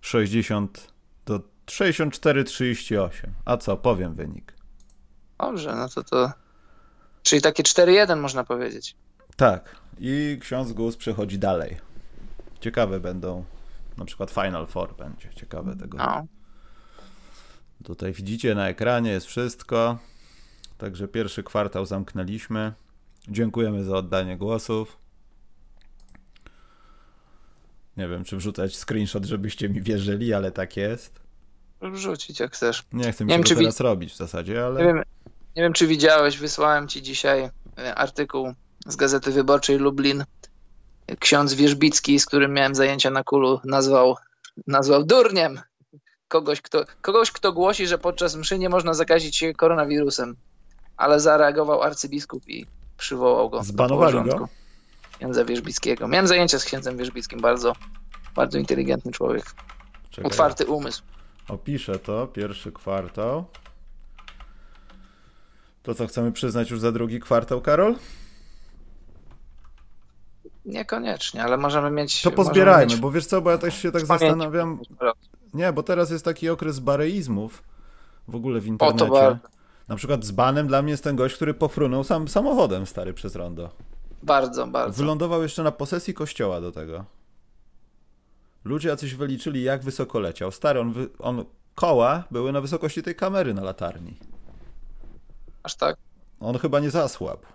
[0.00, 0.92] 60
[1.26, 3.08] do 64-38.
[3.44, 4.52] A co, powiem wynik.
[5.38, 6.32] Dobrze, no to to.
[7.22, 8.96] Czyli takie 4-1 można powiedzieć.
[9.36, 9.76] Tak.
[9.98, 11.76] I ksiądz Gus przechodzi dalej.
[12.60, 13.44] Ciekawe będą.
[13.96, 15.98] Na przykład Final Four będzie ciekawe tego.
[15.98, 16.26] No.
[17.84, 19.98] Tutaj widzicie na ekranie jest wszystko.
[20.78, 22.72] Także pierwszy kwartał zamknęliśmy.
[23.28, 24.98] Dziękujemy za oddanie głosów.
[27.96, 31.20] Nie wiem, czy wrzucać screenshot, żebyście mi wierzyli, ale tak jest.
[31.82, 32.82] Wrzucić jak chcesz.
[32.92, 34.80] Nie chcę mi Nie się wiem, go czy wi- teraz robić w zasadzie, ale...
[34.80, 35.02] Nie wiem,
[35.56, 38.52] nie wiem, czy widziałeś, wysłałem ci dzisiaj e, artykuł
[38.86, 40.24] z Gazety Wyborczej Lublin.
[41.18, 44.16] Ksiądz Wierzbicki, z którym miałem zajęcia na kulu, nazwał,
[44.66, 45.60] nazwał durniem
[46.28, 50.36] kogoś kto, kogoś, kto głosi, że podczas mszy nie można zakazić się koronawirusem.
[50.96, 53.64] Ale zareagował arcybiskup i przywołał go.
[53.64, 54.48] Zbanowali go?
[55.18, 56.08] Księdza Wierzbickiego.
[56.08, 57.72] Miałem zajęcia z księdzem Wierzbickim, bardzo,
[58.34, 59.44] bardzo inteligentny człowiek.
[60.10, 61.02] Czekaj, Otwarty umysł.
[61.48, 63.44] Opiszę to, pierwszy kwartał.
[65.82, 67.94] To co, chcemy przyznać już za drugi kwartał, Karol?
[70.64, 72.22] Niekoniecznie, ale możemy mieć.
[72.22, 74.24] To pozbierajmy, mieć- bo wiesz co, bo ja też się tak Pamięci.
[74.26, 74.80] zastanawiam.
[75.54, 77.62] Nie, bo teraz jest taki okres bareizmów
[78.28, 79.06] w ogóle w internecie.
[79.10, 79.38] bardzo.
[79.88, 83.36] Na przykład z banem dla mnie jest ten gość, który pofrunął sam samochodem stary przez
[83.36, 83.70] rondo.
[84.26, 84.96] Bardzo, bardzo.
[84.96, 87.04] Wylądował jeszcze na posesji kościoła do tego.
[88.64, 90.52] Ludzie jacyś wyliczyli, jak wysoko leciał.
[90.52, 91.08] Stary, on, wy...
[91.18, 94.16] on koła były na wysokości tej kamery na latarni.
[95.62, 95.96] Aż tak.
[96.40, 97.46] On chyba nie zasłabł.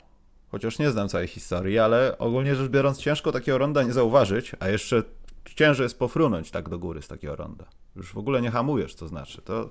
[0.51, 4.67] Chociaż nie znam całej historii, ale ogólnie rzecz biorąc, ciężko takiego ronda nie zauważyć, a
[4.67, 5.03] jeszcze
[5.55, 7.65] ciężej jest pofrunąć tak do góry z takiego ronda.
[7.95, 9.41] Już w ogóle nie hamujesz, to znaczy.
[9.41, 9.69] To,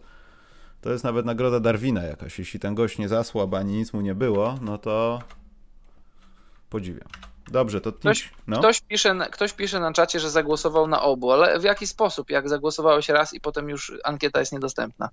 [0.80, 2.38] to jest nawet nagroda Darwina jakaś.
[2.38, 5.22] Jeśli ten gość nie zasłabł, ani nic mu nie było, no to
[6.70, 7.09] podziwiam.
[7.50, 8.59] Dobrze, to Ktoś- no.
[8.59, 12.30] Ktoś, pisze, na- ktoś pisze na czacie, że zagłosował na obu, ale w jaki sposób?
[12.30, 15.09] Jak zagłosowałeś raz i potem już ankieta jest niedostępna?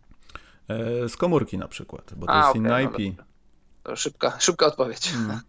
[0.70, 2.92] E, z komórki na przykład, bo to A, jest inny no IP.
[2.92, 3.26] dobra.
[3.84, 5.14] To szybka, szybka odpowiedź.
[5.16, 5.40] Mm.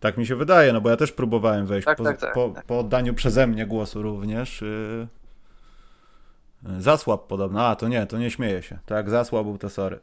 [0.00, 2.48] Tak mi się wydaje, no bo ja też próbowałem wejść Tak, po, tak, tak, po,
[2.48, 2.64] tak.
[2.64, 4.60] po oddaniu przeze mnie głosu również.
[4.60, 5.08] Yy...
[6.78, 7.66] Zasłab podobno.
[7.66, 8.78] A, to nie, to nie śmieję się.
[8.86, 10.00] Tak, zasłabł, to sorry.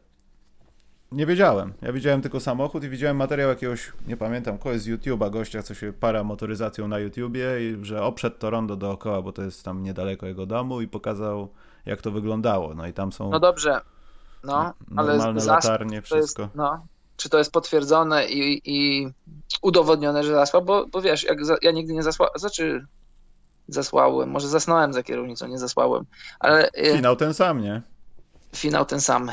[1.11, 1.73] Nie wiedziałem.
[1.81, 5.73] Ja widziałem tylko samochód i widziałem materiał jakiegoś, nie pamiętam, kogoś z YouTube'a, gościa, co
[5.73, 9.83] się para motoryzacją na YouTubie i że oprzedł to rondo dookoła, bo to jest tam
[9.83, 11.49] niedaleko jego domu i pokazał,
[11.85, 12.75] jak to wyglądało.
[12.75, 13.81] No i tam są No dobrze,
[14.43, 16.49] no, ale normalne latarnie, to jest, wszystko.
[16.55, 16.85] no,
[17.17, 19.07] czy to jest potwierdzone i, i
[19.61, 20.61] udowodnione, że zasłał?
[20.65, 22.85] Bo, bo wiesz, jak za, ja nigdy nie zasłałem, znaczy
[23.67, 26.05] zasłałem, może zasnąłem za kierownicą, nie zasłałem,
[26.39, 27.81] ale e, Finał ten sam, nie?
[28.55, 29.31] finał ten sam.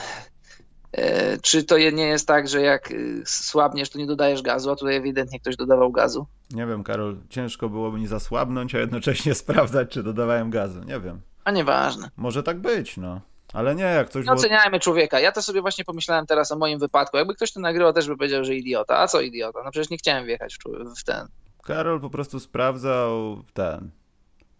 [0.93, 4.77] E, Czy to nie jest tak, że jak y, słabniesz, to nie dodajesz gazu, a
[4.77, 6.27] tutaj ewidentnie ktoś dodawał gazu?
[6.51, 10.85] Nie wiem, Karol, ciężko byłoby mi zasłabnąć, a jednocześnie sprawdzać, czy dodawałem gazu.
[10.85, 11.21] Nie wiem.
[11.45, 12.11] A nieważne.
[12.17, 13.21] Może tak być, no.
[13.53, 14.37] Ale nie, jak ktoś Nie było...
[14.37, 15.21] oceniajmy człowieka.
[15.21, 17.17] Ja to sobie właśnie pomyślałem teraz o moim wypadku.
[17.17, 18.99] Jakby ktoś to nagrywał, też by powiedział, że idiota.
[18.99, 19.61] A co idiota?
[19.65, 20.59] No przecież nie chciałem wjechać
[20.97, 21.29] w ten.
[21.65, 23.91] Karol po prostu sprawdzał ten...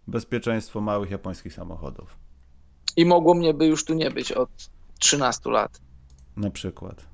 [0.07, 2.17] Bezpieczeństwo małych japońskich samochodów.
[2.97, 4.49] I mogło mnie by już tu nie być od
[4.99, 5.79] 13 lat.
[6.39, 7.05] Na przykład.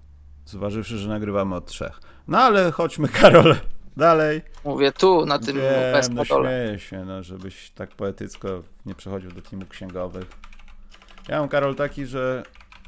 [0.45, 1.99] Zważywszy, że nagrywamy od trzech.
[2.27, 3.55] No ale chodźmy, Karol,
[3.97, 4.41] dalej.
[4.65, 9.41] Mówię tu, na tym Wiem, no śmieję się, no, żebyś tak poetycko nie przechodził do
[9.41, 10.25] teamu księgowych.
[11.27, 12.43] Ja mam, Karol, taki, że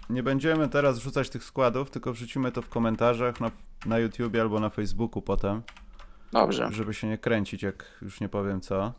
[0.09, 3.51] nie będziemy teraz wrzucać tych składów, tylko wrzucimy to w komentarzach na,
[3.85, 5.61] na YouTubie albo na Facebooku potem,
[6.31, 6.69] Dobrze.
[6.71, 8.93] żeby się nie kręcić, jak już nie powiem co.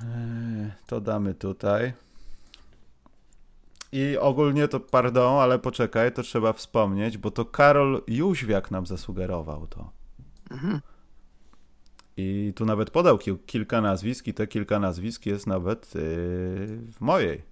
[0.00, 1.92] Eee, To damy tutaj.
[3.92, 9.66] I ogólnie to, pardon, ale poczekaj, to trzeba wspomnieć, bo to Karol Jóźwiak nam zasugerował
[9.66, 9.90] to.
[10.50, 10.80] Mhm.
[12.16, 16.00] I tu nawet podał kil- kilka nazwisk i te kilka nazwisk jest nawet yy,
[16.92, 17.42] w mojej,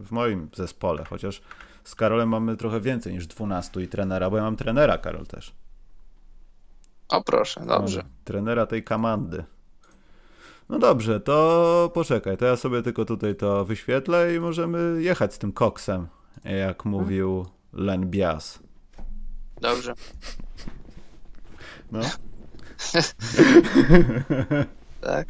[0.00, 1.42] w moim zespole, chociaż
[1.84, 5.54] z Karolem mamy trochę więcej niż 12 i trenera, bo ja mam trenera, Karol też.
[7.08, 8.02] O proszę, dobrze.
[8.02, 9.44] Mam Trenera tej komandy.
[10.68, 15.38] No dobrze, to poczekaj, to ja sobie tylko tutaj to wyświetlę i możemy jechać z
[15.38, 16.06] tym koksem,
[16.44, 18.58] jak mówił Len Bias.
[19.60, 19.94] Dobrze.
[21.92, 22.00] No.
[25.00, 25.28] Tak.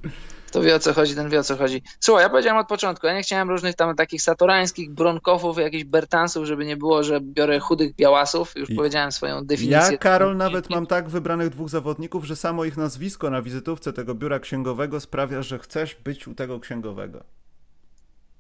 [0.50, 1.82] To wie o co chodzi, ten wie o co chodzi.
[2.00, 6.46] Słuchaj, ja powiedziałem od początku, ja nie chciałem różnych tam takich satorańskich bronkowów, jakichś bertansów,
[6.46, 8.56] żeby nie było, że biorę chudych białasów.
[8.56, 8.74] Już I...
[8.74, 9.92] powiedziałem swoją definicję.
[9.92, 14.14] Ja, Karol, nawet mam tak wybranych dwóch zawodników, że samo ich nazwisko na wizytówce tego
[14.14, 17.24] biura księgowego sprawia, że chcesz być u tego księgowego.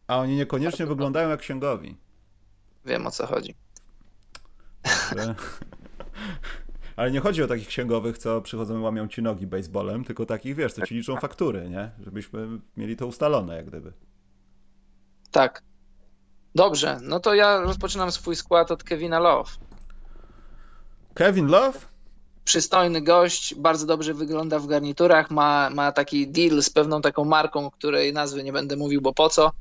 [0.06, 1.96] A oni niekoniecznie wyglądają jak księgowi.
[2.84, 3.54] Wiem o co chodzi.
[6.96, 10.54] Ale nie chodzi o takich księgowych, co przychodzą i łamią ci nogi baseballem, tylko takich,
[10.56, 11.90] wiesz, co ci liczą faktury, nie?
[12.04, 13.92] Żebyśmy mieli to ustalone, jak gdyby.
[15.30, 15.62] Tak.
[16.54, 19.50] Dobrze, no to ja rozpoczynam swój skład od Kevina Love.
[21.14, 21.78] Kevin Love?
[22.44, 27.70] Przystojny gość, bardzo dobrze wygląda w garniturach, ma, ma taki deal z pewną taką marką,
[27.70, 29.52] której nazwy nie będę mówił, bo po co,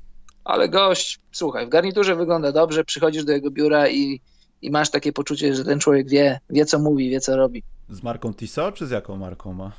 [0.44, 4.22] ale gość, słuchaj, w garniturze wygląda dobrze, przychodzisz do jego biura i
[4.62, 7.64] i masz takie poczucie, że ten człowiek wie, wie co mówi, wie co robi.
[7.90, 9.72] Z marką Tissot, czy z jaką marką ma?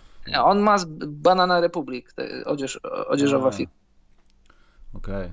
[0.42, 2.06] On ma Banana Republic,
[2.44, 3.72] odzież, odzieżowa firma.
[4.94, 5.14] Okej.
[5.14, 5.32] Okay.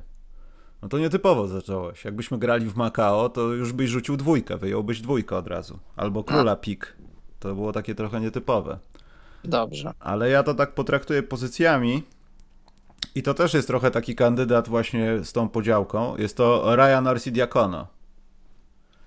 [0.82, 2.06] No to nietypowo zacząłeś.
[2.06, 5.80] Jakbyśmy grali w Macao, to już byś rzucił dwójkę, wyjąłbyś dwójkę od razu.
[5.96, 6.56] Albo króla A.
[6.56, 6.96] pik.
[7.40, 8.80] To było takie trochę nietypowe.
[9.44, 9.94] Dobrze.
[10.00, 12.04] Ale ja to tak potraktuję pozycjami.
[13.16, 16.18] I to też jest trochę taki kandydat właśnie z tą podziałką.
[16.18, 17.88] Jest to Ryan Arcidiacono.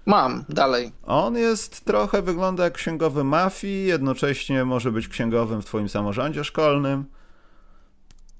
[0.07, 0.92] Mam, dalej.
[1.07, 7.05] On jest trochę, wygląda jak księgowy mafii, jednocześnie może być księgowym w twoim samorządzie szkolnym.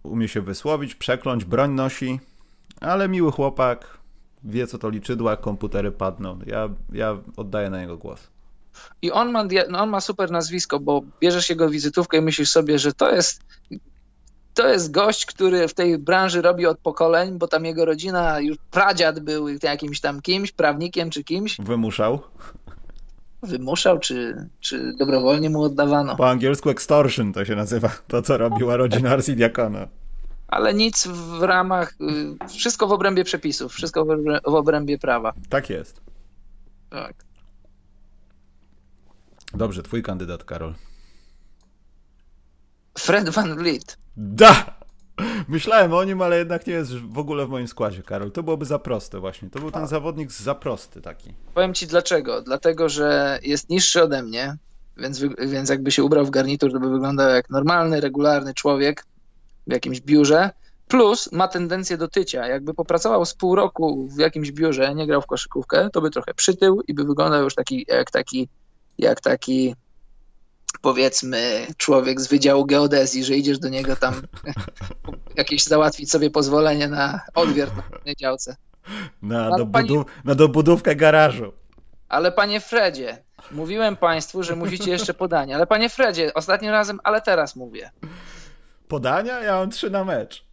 [0.03, 2.21] Umie się wysłowić, przekląć, broń nosi,
[2.81, 3.99] ale miły chłopak,
[4.45, 6.39] wie co to liczydła, komputery padną.
[6.47, 8.21] Ja, ja oddaję na niego głos.
[9.03, 12.79] I on ma, no on ma super nazwisko, bo bierzesz jego wizytówkę i myślisz sobie,
[12.79, 13.41] że to jest
[14.57, 18.57] to jest gość, który w tej branży robi od pokoleń, bo tam jego rodzina, już
[18.71, 21.57] pradziad był jakimś tam kimś, prawnikiem czy kimś.
[21.59, 22.21] Wymuszał?
[23.43, 26.17] Wymuszał, czy, czy dobrowolnie mu oddawano?
[26.17, 29.89] Po angielsku extortion to się nazywa, to co robiła rodzina Arsidiakona.
[30.49, 31.95] Ale nic w ramach,
[32.45, 34.07] y, wszystko w obrębie przepisów, wszystko
[34.47, 35.33] w obrębie prawa.
[35.49, 36.01] Tak jest.
[36.91, 37.15] Tak.
[39.55, 40.75] Dobrze, twój kandydat, Karol.
[42.99, 43.99] Fred Van Vliet.
[44.17, 44.77] Da!
[45.49, 48.33] Myślałem o nim, ale jednak nie jest w ogóle w moim składzie, Karol.
[48.33, 49.51] To byłoby za proste właśnie.
[49.51, 49.87] To był ten A.
[49.87, 51.35] zawodnik za prosty taki.
[51.55, 52.43] Powiem ci dlaczego.
[52.43, 54.57] Dlatego, że jest niższy ode mnie,
[54.97, 59.05] więc, więc jakby się ubrał w garnitur, to by wyglądał jak normalny, regularny człowiek
[59.67, 60.51] w jakimś biurze.
[60.89, 62.47] Plus ma tendencję do tycia.
[62.47, 66.35] Jakby popracował z pół roku w jakimś biurze, nie grał w koszykówkę, to by trochę
[66.35, 68.49] przytył i by wyglądał już taki jak taki,
[68.99, 69.75] jak taki
[70.81, 74.15] powiedzmy człowiek z Wydziału Geodezji, że idziesz do niego tam
[75.37, 77.73] jakieś załatwić sobie pozwolenie na odwiert
[78.07, 78.57] na działce.
[79.23, 81.53] Na, no, dobudu- na dobudówkę garażu.
[82.09, 85.57] Ale panie Fredzie, mówiłem państwu, że musicie jeszcze podania.
[85.57, 87.91] Ale panie Fredzie, ostatnim razem, ale teraz mówię.
[88.89, 89.41] Podania?
[89.41, 90.45] Ja mam trzy na mecz.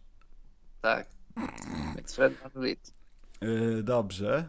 [0.80, 1.06] Tak.
[2.14, 2.32] Fred
[3.40, 4.48] yy, Dobrze.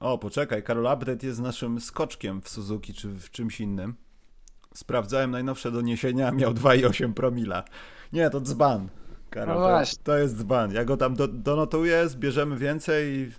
[0.00, 3.94] O, poczekaj, Karol Update jest naszym skoczkiem w Suzuki czy w czymś innym.
[4.74, 7.64] Sprawdzałem najnowsze doniesienia, miał 2,8 promila.
[8.12, 8.88] Nie, to dzban.
[9.30, 10.72] Karol, no to, to, jest dzban.
[10.72, 13.32] Ja go tam do, donotuję, zbierzemy więcej.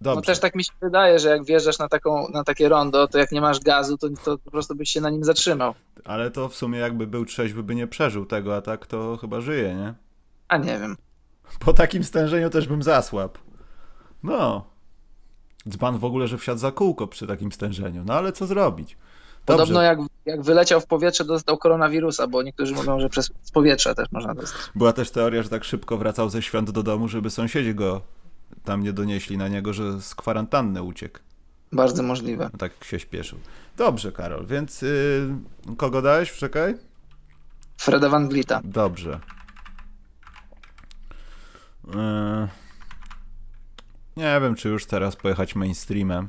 [0.00, 0.16] Dobrze.
[0.16, 3.18] No też tak mi się wydaje, że jak wjeżdżasz na, taką, na takie rondo, to
[3.18, 5.74] jak nie masz gazu, to, to po prostu byś się na nim zatrzymał.
[6.04, 9.40] Ale to w sumie jakby był trzeźwy, by nie przeżył tego, a tak to chyba
[9.40, 9.94] żyje, nie?
[10.48, 10.96] A nie wiem.
[11.58, 13.38] Po takim stężeniu też bym zasłabł.
[14.22, 14.66] No.
[15.68, 18.04] Dzban w ogóle, że wsiadł za kółko przy takim stężeniu.
[18.06, 18.96] No ale co zrobić?
[19.44, 24.12] Podobno jak, jak wyleciał w powietrze, dostał koronawirusa, bo niektórzy mówią, że przez powietrze też
[24.12, 24.60] można dostać.
[24.74, 28.00] Była też teoria, że tak szybko wracał ze świąt do domu, żeby sąsiedzi go
[28.64, 31.18] tam nie donieśli na niego, że z kwarantanny uciekł.
[31.72, 32.50] Bardzo możliwe.
[32.52, 33.38] No tak się śpieszył.
[33.76, 35.28] Dobrze, Karol, więc yy,
[35.76, 36.32] kogo dałeś?
[36.32, 36.74] Czekaj.
[37.76, 38.60] Freda Van Vlieta.
[38.64, 39.20] Dobrze.
[41.86, 42.48] Yy,
[44.16, 46.28] nie wiem, czy już teraz pojechać mainstreamem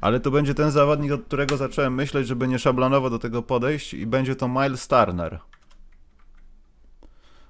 [0.00, 3.94] ale to będzie ten zawodnik, od którego zacząłem myśleć, żeby nie szablonowo do tego podejść
[3.94, 5.38] i będzie to Miles Turner.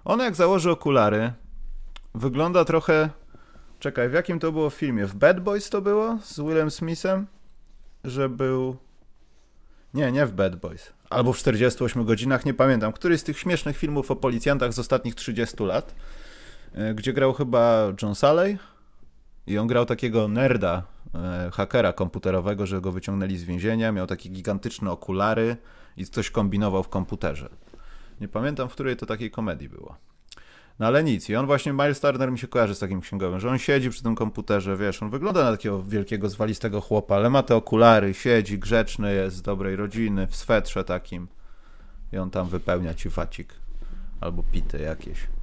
[0.04, 1.32] On jak założy okulary,
[2.14, 3.10] wygląda trochę...
[3.78, 5.06] Czekaj, w jakim to było filmie?
[5.06, 6.18] W Bad Boys to było?
[6.22, 7.26] Z Willem Smithem?
[8.04, 8.76] Że był...
[9.94, 10.92] Nie, nie w Bad Boys.
[11.10, 12.92] Albo w 48 godzinach, nie pamiętam.
[12.92, 15.94] Któryś z tych śmiesznych filmów o policjantach z ostatnich 30 lat,
[16.74, 18.58] e, gdzie grał chyba John Saley
[19.46, 20.82] i on grał takiego nerda,
[21.52, 25.56] hakera komputerowego, że go wyciągnęli z więzienia, miał takie gigantyczne okulary
[25.96, 27.48] i coś kombinował w komputerze.
[28.20, 29.96] Nie pamiętam, w której to takiej komedii było.
[30.78, 31.28] No ale nic.
[31.30, 34.02] I on właśnie, Miles Turner mi się kojarzy z takim księgowym, że on siedzi przy
[34.02, 38.58] tym komputerze, wiesz, on wygląda na takiego wielkiego, zwalistego chłopa, ale ma te okulary, siedzi,
[38.58, 41.28] grzeczny jest, z dobrej rodziny, w swetrze takim.
[42.12, 43.54] i on tam wypełnia ci facik
[44.20, 45.35] albo pity jakieś.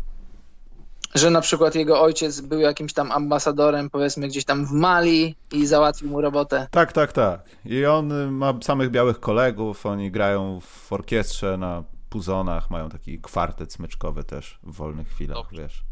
[1.15, 5.65] Że na przykład jego ojciec był jakimś tam ambasadorem, powiedzmy gdzieś tam w Mali i
[5.65, 6.67] załatwił mu robotę.
[6.71, 7.41] Tak, tak, tak.
[7.65, 13.73] I on ma samych białych kolegów, oni grają w orkiestrze na puzonach, mają taki kwartet
[13.73, 15.61] smyczkowy też w wolnych chwilach, dobrze.
[15.61, 15.83] wiesz.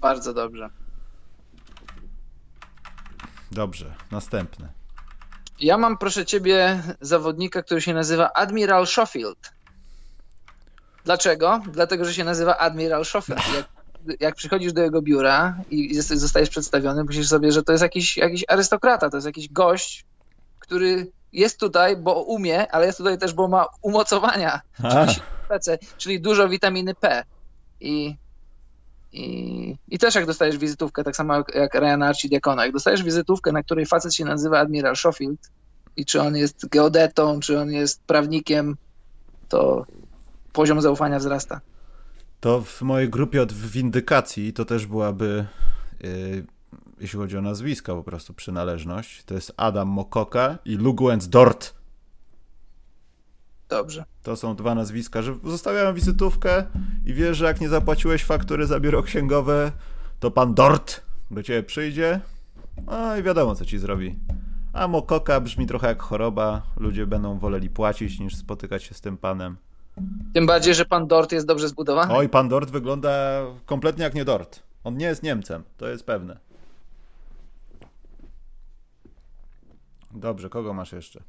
[0.00, 0.70] Bardzo dobrze.
[3.52, 4.68] Dobrze, następny.
[5.60, 9.52] Ja mam, proszę ciebie, zawodnika, który się nazywa Admiral Schofield.
[11.04, 11.60] Dlaczego?
[11.72, 13.40] Dlatego, że się nazywa Admiral Schofield.
[13.54, 13.66] Jak,
[14.20, 18.44] jak przychodzisz do jego biura i zostajesz przedstawiony, myślisz sobie, że to jest jakiś, jakiś
[18.48, 20.04] arystokrata, to jest jakiś gość,
[20.58, 24.60] który jest tutaj, bo umie, ale jest tutaj też, bo ma umocowania,
[25.64, 27.24] czyli, czyli dużo witaminy P.
[27.80, 28.16] I,
[29.12, 33.62] i, I też jak dostajesz wizytówkę, tak samo jak Ryan Archidiakona, jak dostajesz wizytówkę, na
[33.62, 35.50] której facet się nazywa Admiral Schofield
[35.96, 38.76] i czy on jest geodetą, czy on jest prawnikiem,
[39.48, 39.86] to
[40.52, 41.60] poziom zaufania wzrasta.
[42.40, 45.46] To w mojej grupie od windykacji to też byłaby,
[46.00, 46.46] yy,
[47.00, 49.24] jeśli chodzi o nazwiska, po prostu przynależność.
[49.24, 51.74] To jest Adam Mokoka i Luguens Dort.
[53.68, 54.04] Dobrze.
[54.22, 56.64] To są dwa nazwiska, że zostawiałem wizytówkę
[57.04, 59.72] i wiesz, że jak nie zapłaciłeś faktury za biuro księgowe,
[60.20, 62.20] to pan Dort do ciebie przyjdzie,
[62.86, 64.18] no i wiadomo, co ci zrobi.
[64.72, 69.16] A Mokoka brzmi trochę jak choroba, ludzie będą woleli płacić niż spotykać się z tym
[69.16, 69.56] panem.
[70.34, 72.14] Tym bardziej, że pan Dort jest dobrze zbudowany.
[72.14, 74.62] Oj, pan Dort wygląda kompletnie jak nie Dort.
[74.84, 76.38] On nie jest Niemcem, to jest pewne.
[80.10, 81.22] Dobrze, kogo masz jeszcze?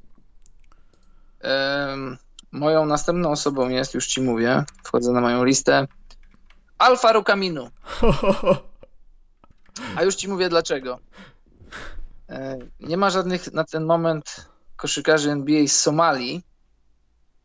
[1.44, 2.18] Um,
[2.52, 5.88] moją następną osobą jest, już ci mówię, wchodzę na moją listę,
[6.80, 7.70] Alfa Rukaminu.
[9.96, 11.00] A już ci mówię dlaczego.
[12.30, 16.44] E, nie ma żadnych na ten moment koszykarzy NBA z Somalii,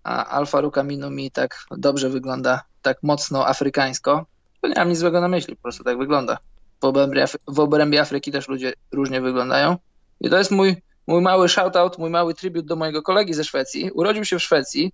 [0.04, 4.26] a Alfa Rukaminu mi tak dobrze wygląda, tak mocno afrykańsko.
[4.60, 6.38] To nie mam nic złego na myśli, po prostu tak wygląda.
[6.80, 9.76] W obrębie, w obrębie Afryki też ludzie różnie wyglądają.
[10.20, 13.90] I to jest mój, mój mały shoutout, mój mały tribut do mojego kolegi ze Szwecji.
[13.90, 14.92] Urodził się w Szwecji,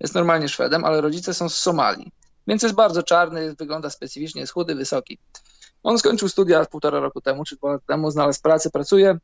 [0.00, 2.12] jest normalnie Szwedem, ale rodzice są z Somalii.
[2.46, 5.18] Więc jest bardzo czarny, wygląda specyficznie, jest chudy, wysoki.
[5.82, 9.18] On skończył studia półtora roku temu, czy dwa lata temu, znalazł pracę, pracuje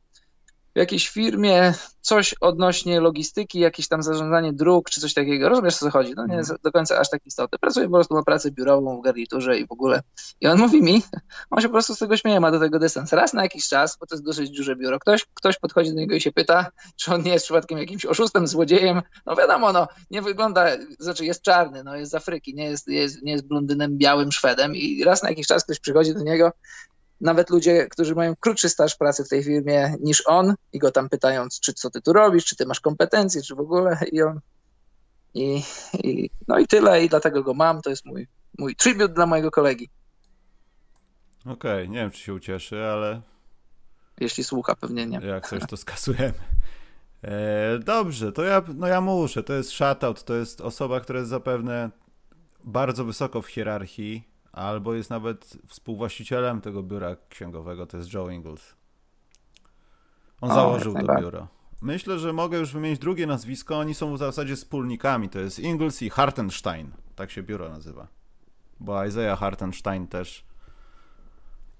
[0.75, 5.49] w jakiejś firmie coś odnośnie logistyki, jakieś tam zarządzanie dróg czy coś takiego.
[5.49, 6.13] Rozumiesz, o co chodzi?
[6.15, 6.59] No nie jest mhm.
[6.63, 7.57] do końca aż tak istotne.
[7.57, 10.01] Pracuje po prostu, ma pracę biurową w garniturze i w ogóle.
[10.41, 11.03] I on mówi mi,
[11.51, 13.13] on się po prostu z tego śmieje, ma do tego dystans.
[13.13, 16.15] Raz na jakiś czas, bo to jest dosyć duże biuro, ktoś, ktoś podchodzi do niego
[16.15, 19.01] i się pyta, czy on nie jest przypadkiem jakimś oszustem, złodziejem.
[19.25, 20.65] No wiadomo, no, nie wygląda,
[20.99, 24.75] znaczy jest czarny, no jest z Afryki, nie jest, jest, nie jest blondynem, białym Szwedem
[24.75, 26.51] i raz na jakiś czas ktoś przychodzi do niego
[27.21, 31.09] nawet ludzie, którzy mają krótszy staż pracy w tej firmie niż on i go tam
[31.09, 34.39] pytają, czy co ty tu robisz, czy ty masz kompetencje, czy w ogóle i on
[35.33, 38.27] i, i no i tyle i dlatego go mam, to jest mój,
[38.57, 39.89] mój tribut dla mojego kolegi.
[41.41, 43.21] Okej, okay, nie wiem czy się ucieszy, ale
[44.19, 45.19] jeśli słucha, pewnie nie.
[45.27, 46.33] Jak coś to skasujemy.
[47.23, 51.29] E, dobrze, to ja, no ja muszę, to jest shoutout, to jest osoba, która jest
[51.29, 51.89] zapewne
[52.63, 58.75] bardzo wysoko w hierarchii albo jest nawet współwłaścicielem tego biura księgowego, to jest Joe Ingles.
[60.41, 61.47] On o, założył to biuro.
[61.81, 63.79] Myślę, że mogę już wymienić drugie nazwisko.
[63.79, 65.29] Oni są w zasadzie wspólnikami.
[65.29, 66.91] To jest Ingles i Hartenstein.
[67.15, 68.07] Tak się biuro nazywa.
[68.79, 70.45] Bo Isaiah Hartenstein też.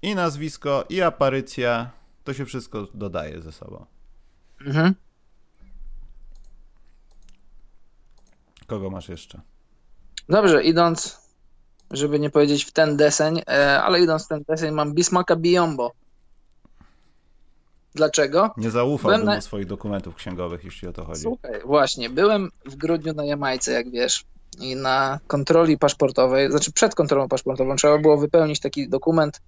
[0.02, 1.90] I nazwisko, i aparycja.
[2.24, 3.86] To się wszystko dodaje ze sobą.
[4.60, 4.94] Mhm.
[8.66, 9.40] Kogo masz jeszcze?
[10.28, 11.19] Dobrze, idąc
[11.90, 15.92] żeby nie powiedzieć w ten deseń, e, ale idąc w ten deseń, mam Bismarcka Biombo.
[17.94, 18.50] Dlaczego?
[18.56, 19.36] Nie zaufałbym na...
[19.36, 21.22] do swoich dokumentów księgowych, jeśli o to chodzi.
[21.22, 24.24] Słuchaj, właśnie, byłem w grudniu na Jamajce, jak wiesz,
[24.60, 29.40] i na kontroli paszportowej, znaczy przed kontrolą paszportową trzeba było wypełnić taki dokument,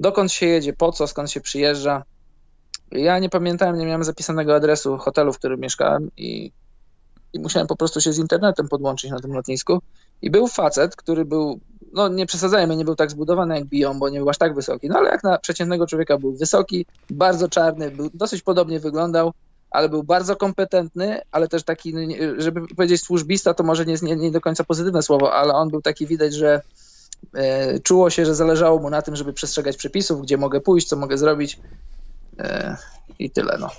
[0.00, 2.02] dokąd się jedzie, po co, skąd się przyjeżdża.
[2.92, 6.52] Ja nie pamiętałem, nie miałem zapisanego adresu hotelu, w którym mieszkałem i,
[7.32, 9.82] i musiałem po prostu się z internetem podłączyć na tym lotnisku.
[10.22, 11.60] I był facet, który był
[11.92, 14.88] no nie przesadzajmy, nie był tak zbudowany jak Bion, bo nie był aż tak wysoki,
[14.88, 19.32] no ale jak na przeciętnego człowieka był wysoki, bardzo czarny, był, dosyć podobnie wyglądał,
[19.70, 22.00] ale był bardzo kompetentny, ale też taki, no
[22.38, 25.68] żeby powiedzieć służbista, to może nie jest nie, nie do końca pozytywne słowo, ale on
[25.68, 26.60] był taki, widać, że
[27.34, 30.96] e, czuło się, że zależało mu na tym, żeby przestrzegać przepisów, gdzie mogę pójść, co
[30.96, 31.60] mogę zrobić
[32.38, 32.76] e,
[33.18, 33.70] i tyle, no.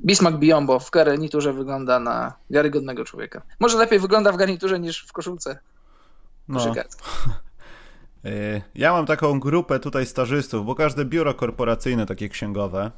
[0.00, 3.42] Bismarck Biombo w garniturze wygląda na wiarygodnego człowieka.
[3.60, 5.58] Może lepiej wygląda w garniturze niż w koszulce.
[6.48, 6.60] No.
[8.26, 12.90] Y, ja mam taką grupę tutaj stażystów, bo każde biuro korporacyjne, takie księgowe.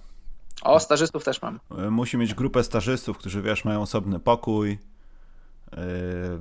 [0.63, 1.61] O, stażystów też mam.
[1.87, 4.79] Y, musi mieć grupę stażystów, którzy wiesz, mają osobny pokój,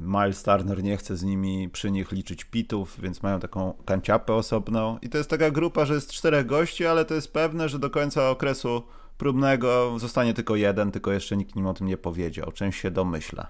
[0.01, 4.97] Miles Turner nie chce z nimi przy nich liczyć pitów, więc mają taką kanciapę osobną.
[5.01, 7.89] I to jest taka grupa, że jest czterech gości, ale to jest pewne, że do
[7.89, 8.83] końca okresu
[9.17, 12.51] próbnego zostanie tylko jeden, tylko jeszcze nikt nim o tym nie powiedział.
[12.51, 13.47] Część się domyśla.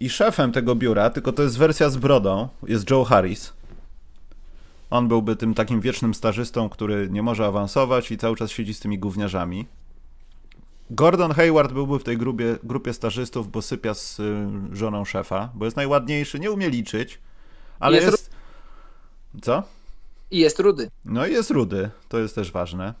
[0.00, 3.52] I szefem tego biura, tylko to jest wersja z brodą, jest Joe Harris.
[4.92, 8.80] On byłby tym takim wiecznym stażystą, który nie może awansować i cały czas siedzi z
[8.80, 9.66] tymi gówniarzami.
[10.90, 15.64] Gordon Hayward byłby w tej grupie, grupie stażystów, bo sypia z y, żoną szefa, bo
[15.64, 17.18] jest najładniejszy, nie umie liczyć,
[17.80, 18.10] ale jest...
[18.10, 18.30] jest...
[19.42, 19.62] Co?
[20.30, 20.90] I jest rudy.
[21.04, 22.94] No i jest rudy, to jest też ważne.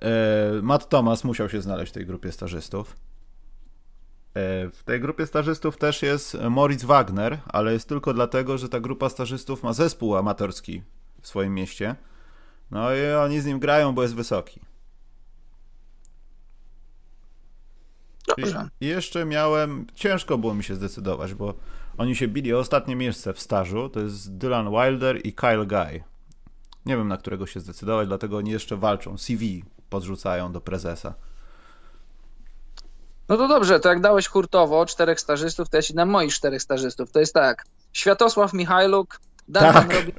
[0.00, 2.96] E, Matt Thomas musiał się znaleźć w tej grupie stażystów.
[4.34, 8.80] E, w tej grupie stażystów też jest Moritz Wagner, ale jest tylko dlatego, że ta
[8.80, 10.82] grupa stażystów ma zespół amatorski
[11.20, 11.96] w swoim mieście.
[12.70, 14.60] No i oni z nim grają, bo jest wysoki.
[18.26, 18.68] Dobrze.
[18.80, 21.54] I jeszcze miałem, ciężko było mi się zdecydować, bo
[21.98, 23.88] oni się bili o ostatnie miejsce w stażu.
[23.88, 26.04] To jest Dylan Wilder i Kyle Guy.
[26.86, 29.18] Nie wiem, na którego się zdecydować, dlatego oni jeszcze walczą.
[29.18, 31.14] CV podrzucają do prezesa.
[33.28, 36.62] No to dobrze, to jak dałeś hurtowo czterech stażystów, to ja ci dam moich czterech
[36.62, 37.12] stażystów.
[37.12, 39.92] To jest tak, Światosław Michajluk, Damian tak.
[39.92, 40.14] Robin,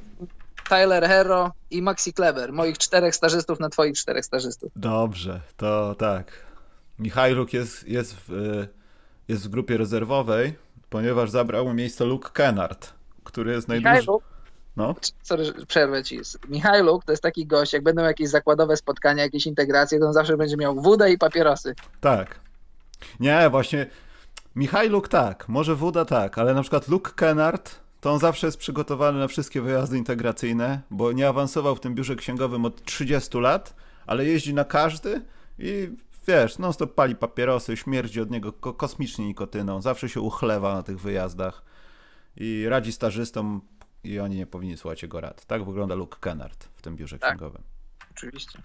[0.68, 2.52] Tyler Hero i Maxi Kleber.
[2.52, 4.72] Moich czterech stażystów na twoich czterech stażystów.
[4.76, 6.32] Dobrze, to tak.
[6.98, 8.66] Michajluk jest, jest, w,
[9.28, 10.58] jest w grupie rezerwowej,
[10.90, 12.92] ponieważ zabrał mu miejsce Luke Kennard,
[13.24, 14.06] który jest najdłuższy.
[14.76, 14.94] No.
[15.22, 16.20] Sorry, przerwę ci.
[16.48, 20.36] Michajluk to jest taki gość, jak będą jakieś zakładowe spotkania, jakieś integracje, to on zawsze
[20.36, 21.74] będzie miał wódę i papierosy.
[22.00, 22.45] Tak.
[23.20, 23.86] Nie, właśnie
[24.56, 29.18] Michajluk tak, może Wuda tak, ale na przykład Luke Kennard to on zawsze jest przygotowany
[29.18, 33.76] na wszystkie wyjazdy integracyjne, bo nie awansował w tym biurze księgowym od 30 lat,
[34.06, 35.24] ale jeździ na każdy
[35.58, 35.90] i
[36.28, 41.00] wiesz, non stop pali papierosy, śmierdzi od niego kosmicznie nikotyną, zawsze się uchlewa na tych
[41.00, 41.62] wyjazdach
[42.36, 43.60] i radzi stażystom
[44.04, 45.46] i oni nie powinni słuchać jego rad.
[45.46, 47.62] Tak wygląda Luke Kennard w tym biurze tak, księgowym.
[48.10, 48.62] Oczywiście.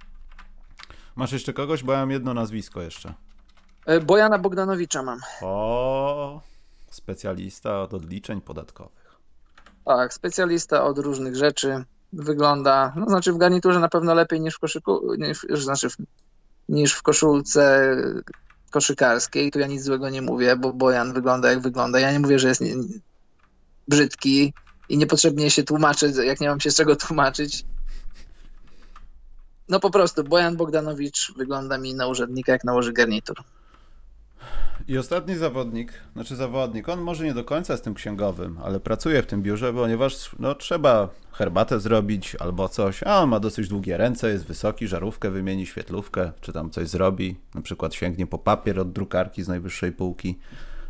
[1.15, 1.83] Masz jeszcze kogoś?
[1.83, 3.13] Bo ja mam jedno nazwisko jeszcze.
[3.85, 5.19] E, Bojana Bogdanowicza mam.
[5.41, 6.41] O,
[6.89, 9.15] specjalista od odliczeń podatkowych.
[9.85, 11.83] Tak, specjalista od różnych rzeczy.
[12.13, 15.95] Wygląda, no znaczy w garniturze na pewno lepiej niż w koszyku, niż, znaczy w,
[16.69, 17.95] niż w koszulce
[18.71, 19.51] koszykarskiej.
[19.51, 21.99] Tu ja nic złego nie mówię, bo Bojan wygląda jak wygląda.
[21.99, 22.75] Ja nie mówię, że jest nie,
[23.87, 24.53] brzydki
[24.89, 27.65] i niepotrzebnie się tłumaczyć, jak nie mam się z czego tłumaczyć.
[29.69, 33.43] No po prostu Bojan Bogdanowicz wygląda mi na urzędnika, jak nałoży garnitur.
[34.87, 39.23] I ostatni zawodnik, znaczy zawodnik, on może nie do końca z tym księgowym, ale pracuje
[39.23, 43.97] w tym biurze, ponieważ no, trzeba herbatę zrobić albo coś, a on ma dosyć długie
[43.97, 48.79] ręce, jest wysoki, żarówkę wymieni, świetlówkę, czy tam coś zrobi, na przykład sięgnie po papier
[48.79, 50.39] od drukarki z najwyższej półki.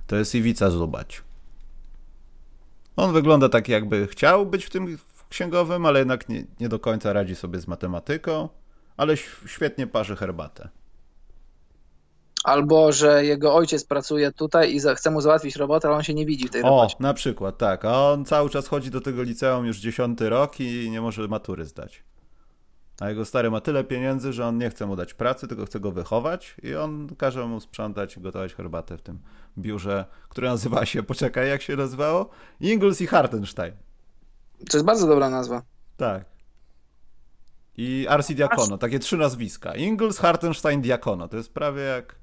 [0.07, 1.21] To jest Iwica Zlubać.
[2.95, 4.97] On wygląda tak, jakby chciał być w tym
[5.29, 8.49] księgowym, ale jednak nie, nie do końca radzi sobie z matematyką,
[8.97, 10.69] ale świetnie parzy herbatę
[12.43, 16.25] albo że jego ojciec pracuje tutaj i chce mu załatwić robotę, ale on się nie
[16.25, 16.95] widzi w tej robocie.
[16.99, 17.85] O, na przykład, tak.
[17.85, 21.65] A on cały czas chodzi do tego liceum już dziesiąty rok i nie może matury
[21.65, 22.03] zdać.
[22.99, 25.79] A jego stary ma tyle pieniędzy, że on nie chce mu dać pracy, tylko chce
[25.79, 29.19] go wychować i on każe mu sprzątać i gotować herbatę w tym
[29.57, 32.29] biurze, które nazywa się, poczekaj, jak się nazywało?
[32.59, 33.73] Ingles i Hartenstein.
[34.69, 35.61] To jest bardzo dobra nazwa.
[35.97, 36.25] Tak.
[37.77, 39.75] I Arsi Diakono, takie trzy nazwiska.
[39.75, 41.27] Ingles, Hartenstein, Diakono.
[41.27, 42.20] To jest prawie jak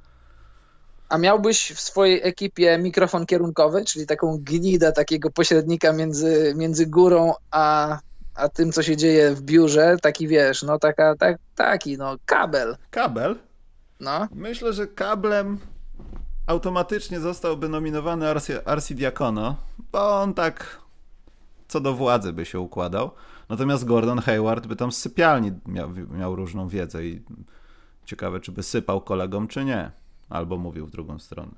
[1.09, 7.35] a miałbyś w swojej ekipie mikrofon kierunkowy, czyli taką gnidę takiego pośrednika między, między górą
[7.51, 7.99] a,
[8.35, 12.77] a tym, co się dzieje w biurze, taki wiesz, no taka, tak, taki, no kabel.
[12.91, 13.37] Kabel?
[14.01, 14.29] No.
[14.35, 15.59] Myślę, że kablem
[16.47, 19.57] automatycznie zostałby nominowany Arsi, Arsi Diakono,
[19.93, 20.79] bo on tak
[21.69, 23.11] co do władzy by się układał.
[23.49, 27.23] Natomiast Gordon Hayward by tam z sypialni miał, miał różną wiedzę i
[28.05, 29.91] ciekawe, czy by sypał kolegom, czy nie.
[30.31, 31.53] Albo mówił w drugą stronę.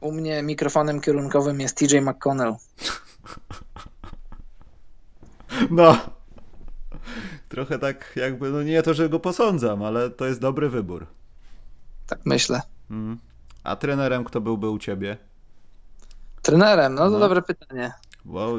[0.00, 2.54] U mnie mikrofonem kierunkowym jest TJ McConnell.
[5.70, 5.98] No.
[7.48, 11.06] Trochę tak jakby, no nie to, że go posądzam, ale to jest dobry wybór.
[12.06, 12.62] Tak myślę.
[12.90, 13.18] Mm.
[13.64, 15.16] A trenerem kto byłby u ciebie?
[16.42, 16.94] Trenerem?
[16.94, 17.18] No to no.
[17.18, 17.92] dobre pytanie.
[18.24, 18.58] Bo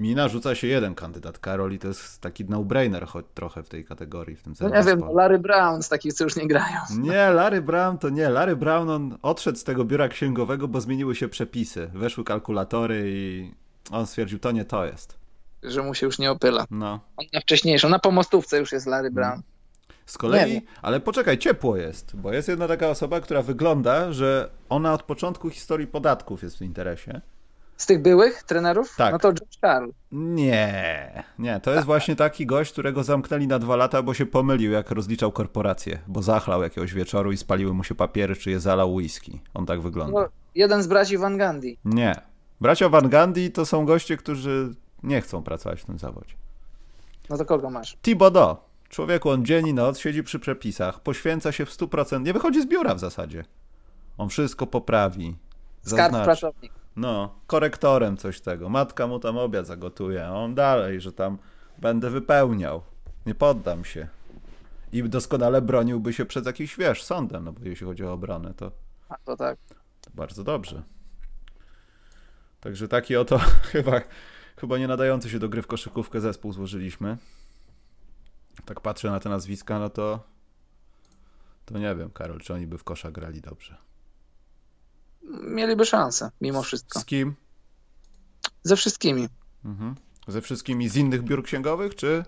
[0.00, 3.84] mi narzuca się jeden kandydat, Karol, i to jest taki no-brainer choć trochę w tej
[3.84, 6.80] kategorii, w tym No nie wiem, Larry Brown z takich, co już nie grają.
[6.98, 8.28] Nie, Larry Brown to nie.
[8.28, 11.90] Larry Brown, on odszedł z tego biura księgowego, bo zmieniły się przepisy.
[11.94, 13.54] Weszły kalkulatory i
[13.90, 15.18] on stwierdził, to nie to jest.
[15.62, 16.64] Że mu się już nie opyla.
[16.70, 17.00] No.
[17.16, 19.42] On na wcześniejszą, na pomostówce już jest Larry Brown.
[20.06, 24.94] Z kolei, ale poczekaj, ciepło jest, bo jest jedna taka osoba, która wygląda, że ona
[24.94, 27.20] od początku historii podatków jest w interesie.
[27.80, 28.96] Z tych byłych trenerów?
[28.96, 29.12] Tak.
[29.12, 29.90] No to George Carl.
[30.12, 34.72] Nie, nie, to jest właśnie taki gość, którego zamknęli na dwa lata, bo się pomylił,
[34.72, 38.94] jak rozliczał korporację, bo zachlał jakiegoś wieczoru i spaliły mu się papiery, czy je zalał
[38.94, 39.40] whisky.
[39.54, 40.20] On tak wygląda.
[40.20, 41.76] No, jeden z braci Van Gundy.
[41.84, 42.14] Nie.
[42.60, 46.34] Bracia Van Gundy to są goście, którzy nie chcą pracować w tym zawodzie.
[47.30, 47.96] No to kogo masz?
[48.02, 48.56] Thibodeau.
[48.88, 52.66] Człowieku, on dzień i noc siedzi przy przepisach, poświęca się w 100%, nie wychodzi z
[52.66, 53.44] biura w zasadzie.
[54.18, 55.36] On wszystko poprawi.
[55.82, 56.79] Skarb pracownik.
[57.00, 58.68] No, korektorem coś tego.
[58.68, 61.38] Matka mu tam obiad zagotuje, a on dalej, że tam
[61.78, 62.82] będę wypełniał.
[63.26, 64.08] Nie poddam się.
[64.92, 68.72] I doskonale broniłby się przed jakimś, wiesz, sądem, no bo jeśli chodzi o obronę, to,
[69.08, 69.58] A to tak.
[70.00, 70.82] to bardzo dobrze.
[72.60, 73.38] Także taki oto
[73.72, 74.00] chyba,
[74.56, 77.16] chyba nie nadający się do gry w koszykówkę zespół złożyliśmy.
[78.64, 80.20] Tak patrzę na te nazwiska, no to
[81.64, 83.76] to nie wiem, Karol, czy oni by w kosza grali dobrze.
[85.40, 87.00] Mieliby szansę, mimo wszystko.
[87.00, 87.34] Z kim?
[88.62, 89.28] Ze wszystkimi.
[89.64, 89.94] Mhm.
[90.28, 92.24] Ze wszystkimi z innych biur księgowych, czy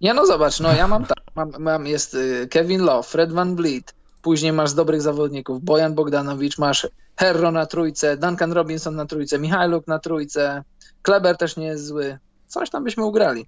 [0.00, 3.56] Nie no zobacz, no ja mam tak, mam, mam jest y, Kevin Love, Fred Van
[3.56, 9.38] Vliet, później masz dobrych zawodników, Bojan Bogdanowicz, masz Herro na trójce, Duncan Robinson na trójce,
[9.38, 10.64] Michajluk na trójce,
[11.02, 12.18] Kleber też nie jest zły.
[12.46, 13.46] Coś tam byśmy ugrali.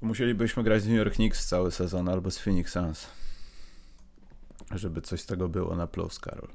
[0.00, 3.06] Musielibyśmy grać z New York Knicks cały sezon albo z Phoenix Suns.
[4.74, 6.48] Żeby coś z tego było na plus, Karol.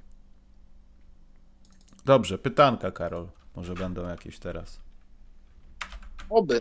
[2.05, 3.27] Dobrze, pytanka, Karol.
[3.55, 4.79] Może będą jakieś teraz.
[6.29, 6.59] Oby.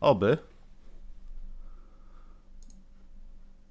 [0.00, 0.38] Oby.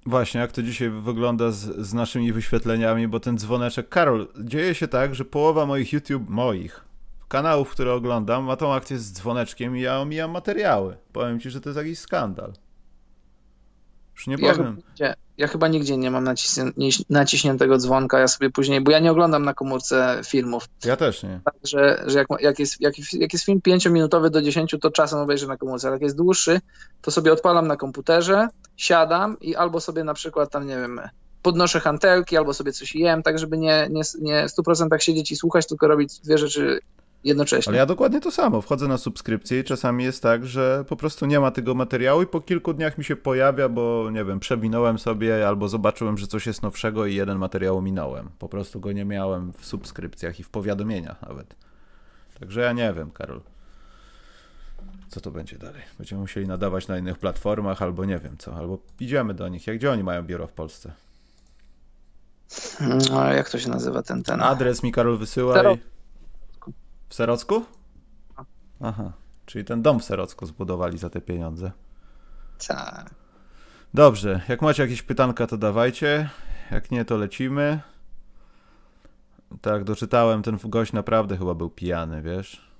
[0.06, 3.88] Właśnie, jak to dzisiaj wygląda z, z naszymi wyświetleniami, bo ten dzwoneczek.
[3.88, 6.84] Karol, dzieje się tak, że połowa moich YouTube, moich
[7.28, 10.96] kanałów, które oglądam, ma tą akcję z dzwoneczkiem i ja omijam materiały.
[11.12, 12.52] Powiem ci, że to jest jakiś skandal.
[14.14, 14.82] Już nie powiem.
[15.38, 16.28] Ja chyba nigdzie nie mam
[17.10, 21.40] naciśniętego dzwonka, ja sobie później, bo ja nie oglądam na komórce filmów, Ja też nie.
[21.44, 25.46] także że jak, jak, jest, jak, jak jest film 5-minutowy do 10, to czasem obejrzę
[25.46, 26.60] na komórce, ale jak jest dłuższy,
[27.02, 31.00] to sobie odpalam na komputerze, siadam i albo sobie na przykład tam, nie wiem,
[31.42, 35.36] podnoszę hantelki, albo sobie coś jem, tak żeby nie, nie, nie w 100% siedzieć i
[35.36, 36.80] słuchać, tylko robić dwie rzeczy
[37.24, 37.70] jednocześnie.
[37.70, 38.60] Ale ja dokładnie to samo.
[38.60, 42.26] Wchodzę na subskrypcję i czasami jest tak, że po prostu nie ma tego materiału i
[42.26, 46.46] po kilku dniach mi się pojawia, bo nie wiem, przewinąłem sobie albo zobaczyłem, że coś
[46.46, 48.30] jest nowszego i jeden materiał minąłem.
[48.38, 51.56] Po prostu go nie miałem w subskrypcjach i w powiadomieniach nawet.
[52.40, 53.40] Także ja nie wiem, Karol.
[55.08, 55.82] Co to będzie dalej?
[55.98, 59.66] Będziemy musieli nadawać na innych platformach albo nie wiem co, albo idziemy do nich.
[59.66, 60.92] Jak gdzie oni mają biuro w Polsce?
[63.10, 64.42] No, jak to się nazywa ten, ten?
[64.42, 65.93] Adres mi Karol wysyła i...
[67.08, 67.64] W Serocku?
[68.80, 69.12] Aha,
[69.46, 71.72] czyli ten dom w Serocku zbudowali za te pieniądze.
[72.68, 73.14] Tak.
[73.94, 76.30] Dobrze, jak macie jakieś pytanka, to dawajcie.
[76.70, 77.80] Jak nie, to lecimy.
[79.60, 82.74] Tak, doczytałem, ten gość naprawdę chyba był pijany, wiesz?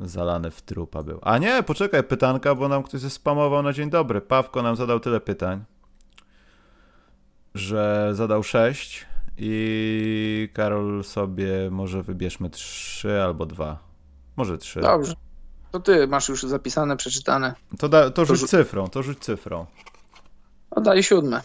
[0.00, 1.18] Zalany w trupa był.
[1.22, 4.20] A nie, poczekaj, pytanka, bo nam ktoś zespamował na dzień dobry.
[4.20, 5.64] Pawko nam zadał tyle pytań,
[7.54, 9.06] że zadał sześć
[9.38, 13.78] i Karol sobie może wybierzmy trzy albo dwa.
[14.36, 14.80] Może trzy.
[14.80, 15.14] Dobrze.
[15.72, 17.54] To ty masz już zapisane, przeczytane.
[17.78, 19.66] To, da, to rzuć rzu- cyfrą, to rzuć cyfrą.
[20.70, 21.42] O, daj siódme.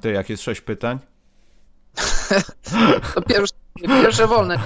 [0.00, 0.98] Ty, jak jest sześć pytań?
[3.14, 3.54] To pierwsze,
[4.02, 4.58] pierwsze wolne,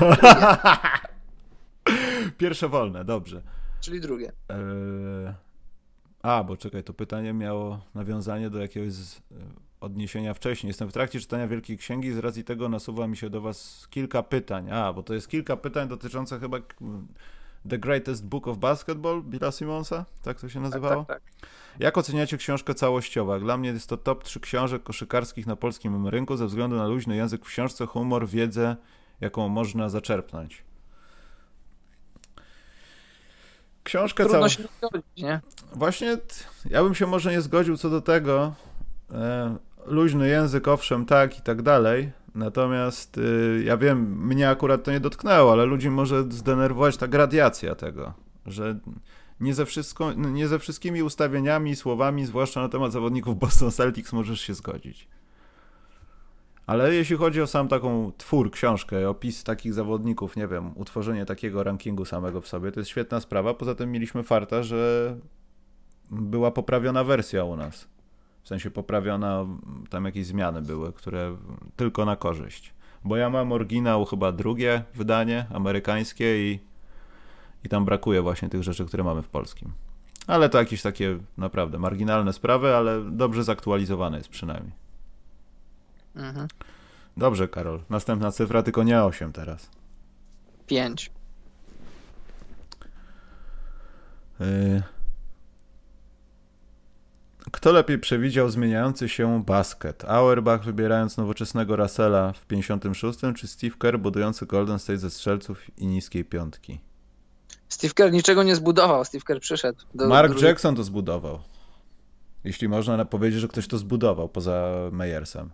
[2.38, 3.42] Pierwsze wolne, dobrze.
[3.80, 4.32] czyli drugie.
[4.48, 5.34] Eee...
[6.22, 9.20] A, bo czekaj, to pytanie miało nawiązanie do jakiegoś z...
[9.82, 10.68] e, odniesienia wcześniej.
[10.68, 13.86] Jestem w trakcie czytania Wielkiej Księgi i z racji tego nasuwa mi się do was
[13.90, 14.70] kilka pytań.
[14.70, 16.58] A, bo to jest kilka pytań dotyczących chyba
[17.68, 20.04] The Greatest Book of Basketball Billa Simonsa?
[20.22, 21.04] Tak to się Tak, nazywało?
[21.04, 21.48] tak, tak.
[21.78, 23.40] Jak oceniacie książkę całościowo?
[23.40, 27.16] Dla mnie jest to top 3 książek koszykarskich na polskim rynku ze względu na luźny
[27.16, 28.76] język w książce, humor, wiedzę,
[29.20, 30.64] jaką można zaczerpnąć.
[33.84, 34.48] Książka Trudno cała...
[34.48, 35.40] się zgodzić, nie?
[35.72, 36.16] Właśnie
[36.70, 38.54] ja bym się może nie zgodził co do tego.
[39.86, 42.12] Luźny język, owszem, tak i tak dalej.
[42.34, 47.74] Natomiast y, ja wiem, mnie akurat to nie dotknęło, ale ludzi może zdenerwować ta gradiacja
[47.74, 48.14] tego,
[48.46, 48.78] że
[49.40, 54.40] nie ze, wszystko, nie ze wszystkimi ustawieniami słowami, zwłaszcza na temat zawodników Boston Celtics, możesz
[54.40, 55.08] się zgodzić.
[56.66, 61.62] Ale jeśli chodzi o sam taką twór, książkę, opis takich zawodników, nie wiem, utworzenie takiego
[61.62, 63.54] rankingu samego w sobie, to jest świetna sprawa.
[63.54, 65.16] Poza tym mieliśmy farta, że
[66.10, 67.91] była poprawiona wersja u nas.
[68.42, 69.46] W sensie poprawiona,
[69.90, 71.36] tam jakieś zmiany były, które
[71.76, 72.74] tylko na korzyść.
[73.04, 76.60] Bo ja mam oryginał chyba drugie wydanie, amerykańskie i,
[77.64, 79.72] i tam brakuje właśnie tych rzeczy, które mamy w polskim.
[80.26, 84.72] Ale to jakieś takie naprawdę marginalne sprawy, ale dobrze zaktualizowane jest przynajmniej.
[86.16, 86.48] Mhm.
[87.16, 87.80] Dobrze, Karol.
[87.90, 89.70] Następna cyfra, tylko nie 8 teraz.
[90.66, 91.10] 5.
[94.40, 94.82] Y
[97.50, 100.04] kto lepiej przewidział zmieniający się basket?
[100.04, 105.86] Auerbach wybierając nowoczesnego Russella w 56, czy Steve Kerr budujący Golden State ze strzelców i
[105.86, 106.80] niskiej piątki?
[107.68, 109.78] Steve Kerr niczego nie zbudował, Steve Kerr przyszedł.
[109.94, 110.46] Do, Mark do...
[110.46, 111.38] Jackson to zbudował.
[112.44, 115.50] Jeśli można powiedzieć, że ktoś to zbudował poza Meyersem.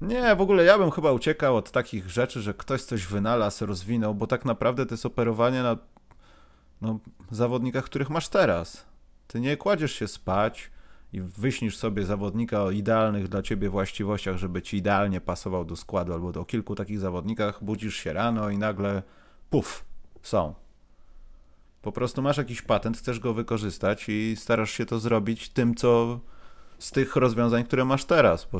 [0.00, 4.14] Nie, w ogóle ja bym chyba uciekał od takich rzeczy, że ktoś coś wynalazł, rozwinął,
[4.14, 5.76] bo tak naprawdę to jest operowanie na
[6.80, 6.98] no,
[7.30, 8.89] zawodnikach, których masz teraz.
[9.32, 10.70] Ty nie kładziesz się spać
[11.12, 16.12] i wyśnisz sobie zawodnika o idealnych dla ciebie właściwościach, żeby ci idealnie pasował do składu,
[16.12, 19.02] albo o kilku takich zawodnikach budzisz się rano i nagle
[19.50, 19.84] puf,
[20.22, 20.54] są.
[21.82, 26.20] Po prostu masz jakiś patent, chcesz go wykorzystać i starasz się to zrobić tym, co
[26.78, 28.48] z tych rozwiązań, które masz teraz.
[28.52, 28.58] Bo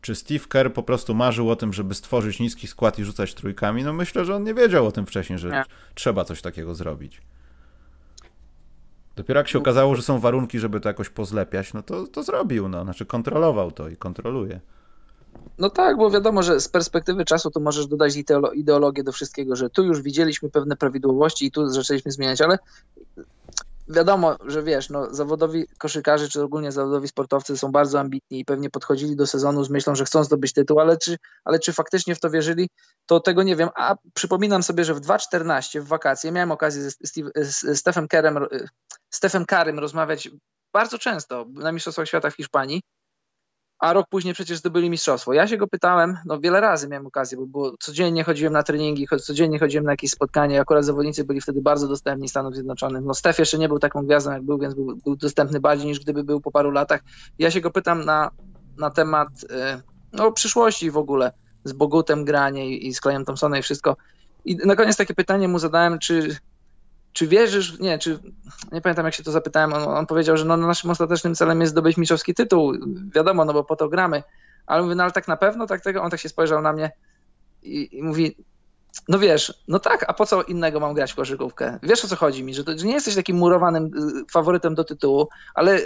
[0.00, 3.84] czy Steve Kerr po prostu marzył o tym, żeby stworzyć niski skład i rzucać trójkami?
[3.84, 5.64] No myślę, że on nie wiedział o tym wcześniej, że nie.
[5.94, 7.20] trzeba coś takiego zrobić.
[9.16, 12.68] Dopiero jak się okazało, że są warunki, żeby to jakoś pozlepiać, no to, to zrobił,
[12.68, 12.84] no.
[12.84, 14.60] Znaczy kontrolował to i kontroluje.
[15.58, 18.14] No tak, bo wiadomo, że z perspektywy czasu to możesz dodać
[18.54, 22.58] ideologię do wszystkiego, że tu już widzieliśmy pewne prawidłowości i tu zaczęliśmy zmieniać, ale
[23.92, 28.70] wiadomo, że wiesz, no, zawodowi koszykarze, czy ogólnie zawodowi sportowcy są bardzo ambitni i pewnie
[28.70, 32.20] podchodzili do sezonu z myślą, że chcą zdobyć tytuł, ale czy, ale czy faktycznie w
[32.20, 32.68] to wierzyli,
[33.06, 33.68] to tego nie wiem.
[33.74, 36.90] A przypominam sobie, że w 2.14 w wakacje miałem okazję ze
[37.34, 38.38] z Stephen Kerem,
[39.10, 40.30] Stephen Karym rozmawiać
[40.72, 42.82] bardzo często na Mistrzostwach Świata w Hiszpanii
[43.82, 45.32] a rok później przecież zdobyli mistrzostwo.
[45.32, 49.58] Ja się go pytałem, no wiele razy miałem okazję, bo codziennie chodziłem na treningi, codziennie
[49.58, 53.02] chodziłem na jakieś spotkania, akurat zawodnicy byli wtedy bardzo dostępni Stanów Zjednoczonych.
[53.04, 56.00] No Stef jeszcze nie był taką gwiazdą jak był, więc był, był dostępny bardziej niż
[56.00, 57.00] gdyby był po paru latach.
[57.38, 58.30] Ja się go pytam na,
[58.78, 61.32] na temat y, no, przyszłości w ogóle,
[61.64, 63.96] z Bogutem granie i, i z Klejem Thompsonem i wszystko.
[64.44, 66.36] I na koniec takie pytanie mu zadałem, czy
[67.12, 68.18] czy wierzysz, nie, czy,
[68.72, 71.70] nie pamiętam jak się to zapytałem, on, on powiedział, że no, naszym ostatecznym celem jest
[71.70, 72.72] zdobyć mistrzowski tytuł,
[73.14, 74.22] wiadomo, no bo po to gramy,
[74.66, 76.90] ale mówię, no ale tak na pewno, tak tego, on tak się spojrzał na mnie
[77.62, 78.36] i, i mówi,
[79.08, 81.78] no wiesz, no tak, a po co innego mam grać w koszykówkę?
[81.82, 83.90] Wiesz o co chodzi mi, że, to, że nie jesteś takim murowanym y,
[84.32, 85.80] faworytem do tytułu, ale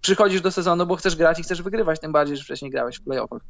[0.00, 3.04] przychodzisz do sezonu, bo chcesz grać i chcesz wygrywać, tym bardziej, że wcześniej grałeś w
[3.04, 3.42] playoffach.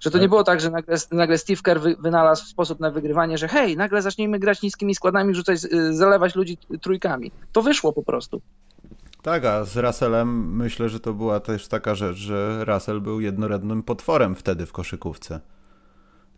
[0.00, 0.30] Że to nie tak.
[0.30, 4.02] było tak, że nagle, nagle Steve Kerr wy, wynalazł sposób na wygrywanie, że hej, nagle
[4.02, 7.32] zacznijmy grać niskimi składami, rzucać, y, zalewać ludzi trójkami.
[7.52, 8.40] To wyszło po prostu.
[9.22, 13.82] Tak, a z Russellem myślę, że to była też taka rzecz, że Russell był jednorodnym
[13.82, 15.40] potworem wtedy w koszykówce.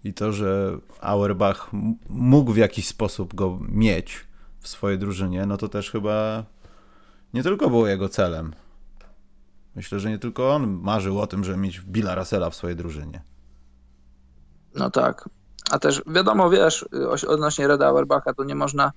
[0.05, 1.71] I to, że Auerbach
[2.09, 4.27] mógł w jakiś sposób go mieć
[4.61, 6.45] w swojej drużynie, no to też chyba
[7.35, 8.53] nie tylko było jego celem.
[9.77, 13.23] Myślę, że nie tylko on marzył o tym, żeby mieć Billa Russella w swojej drużynie.
[14.75, 15.29] No tak.
[15.71, 16.89] A też wiadomo, wiesz,
[17.29, 18.93] odnośnie Reda Auerbacha, to nie można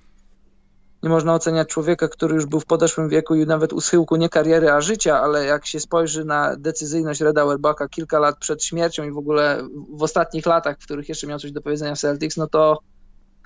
[1.02, 4.28] nie można oceniać człowieka, który już był w podeszłym wieku i nawet u schyłku nie
[4.28, 9.04] kariery, a życia, ale jak się spojrzy na decyzyjność Reda Auerbacha kilka lat przed śmiercią
[9.04, 9.62] i w ogóle
[9.98, 12.78] w ostatnich latach, w których jeszcze miał coś do powiedzenia w Celtics, no to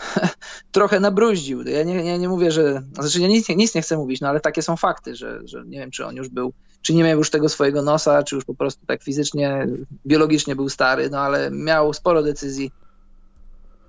[0.72, 1.62] trochę nabruździł.
[1.62, 2.82] Ja nie, nie, nie mówię, że.
[2.92, 5.78] Znaczy, ja nic, nic nie chcę mówić, no ale takie są fakty, że, że nie
[5.78, 8.55] wiem, czy on już był, czy nie miał już tego swojego nosa, czy już po
[8.55, 9.66] prostu tak fizycznie,
[10.07, 12.70] biologicznie był stary, no ale miał sporo decyzji,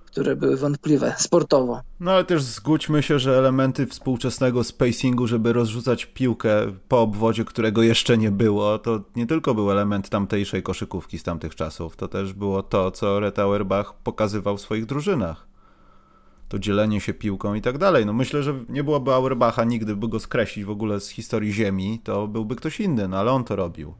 [0.05, 1.82] które były wątpliwe sportowo.
[1.99, 6.51] No ale też zgódźmy się, że elementy współczesnego spacingu, żeby rozrzucać piłkę
[6.88, 11.55] po obwodzie, którego jeszcze nie było, to nie tylko był element tamtejszej koszykówki z tamtych
[11.55, 15.47] czasów, to też było to, co Red Auerbach pokazywał w swoich drużynach
[16.50, 18.06] to dzielenie się piłką i tak dalej.
[18.06, 22.02] No myślę, że nie byłoby Auerbacha nigdy, by go skreślić w ogóle z historii Ziemi,
[22.04, 23.93] to byłby ktoś inny, no ale on to robił.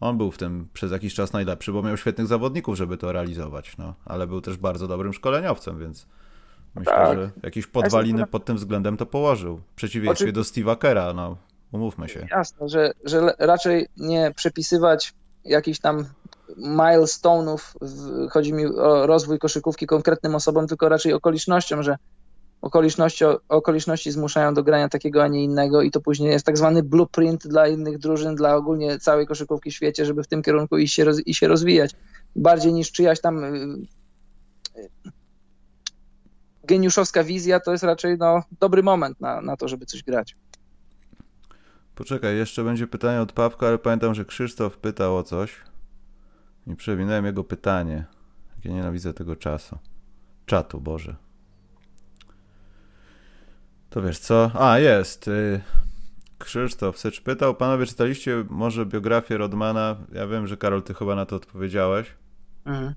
[0.00, 3.76] On był w tym przez jakiś czas najlepszy, bo miał świetnych zawodników, żeby to realizować,
[3.78, 6.06] no, ale był też bardzo dobrym szkoleniowcem, więc
[6.74, 7.18] myślę, tak.
[7.18, 9.56] że jakieś podwaliny pod tym względem to położył.
[9.56, 11.36] W przeciwieństwie do Steve'a Kera, no,
[11.72, 12.26] umówmy się.
[12.30, 15.14] Jasne, że, że raczej nie przepisywać
[15.44, 16.04] jakichś tam
[16.56, 17.58] milestone'ów,
[18.30, 21.96] chodzi mi o rozwój koszykówki konkretnym osobom, tylko raczej okolicznościom, że
[22.62, 26.82] okoliczności, okoliczności zmuszają do grania takiego, a nie innego i to później jest tak zwany
[26.82, 30.94] blueprint dla innych drużyn, dla ogólnie całej koszykówki w świecie, żeby w tym kierunku iść
[30.94, 31.94] się, roz, się rozwijać.
[32.36, 33.86] Bardziej niż czyjaś tam y,
[36.64, 40.36] geniuszowska wizja, to jest raczej no, dobry moment na, na to, żeby coś grać.
[41.94, 45.56] Poczekaj, jeszcze będzie pytanie od Pawka, ale pamiętam, że Krzysztof pytał o coś.
[46.68, 48.04] I przewinąłem jego pytanie.
[48.56, 49.78] Jak ja nienawidzę tego czasu.
[50.46, 51.16] Czatu, Boże.
[53.90, 54.50] To wiesz co?
[54.54, 55.28] A, jest.
[55.28, 55.60] Y,
[56.38, 59.96] Krzysztof Sycz pytał, panowie czytaliście może biografię Rodmana?
[60.12, 62.14] Ja wiem, że Karol, ty chyba na to odpowiedziałeś.
[62.64, 62.94] Mhm.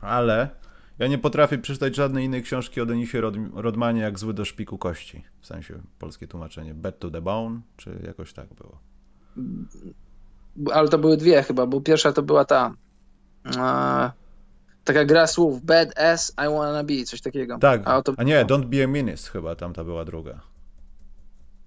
[0.00, 0.50] Ale
[0.98, 4.78] ja nie potrafię przeczytać żadnej innej książki o Denisie Rod Rodmanie jak Zły do szpiku
[4.78, 5.24] kości.
[5.40, 6.74] W sensie polskie tłumaczenie.
[6.74, 8.78] Bad to the bone, czy jakoś tak było?
[10.72, 12.74] Ale to były dwie chyba, bo pierwsza to była ta
[13.46, 14.10] e,
[14.84, 17.58] taka gra słów Bad ass I wanna be, coś takiego.
[17.58, 18.12] Tak, a, to...
[18.16, 20.40] a nie, Don't be a menace chyba tamta była druga.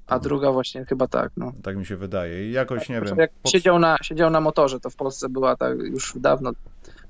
[0.07, 1.51] A druga właśnie chyba tak, no.
[1.63, 3.17] Tak mi się wydaje i jakoś tak, nie wiem.
[3.17, 6.51] Jak siedział, na, siedział na motorze, to w Polsce była tak już dawno.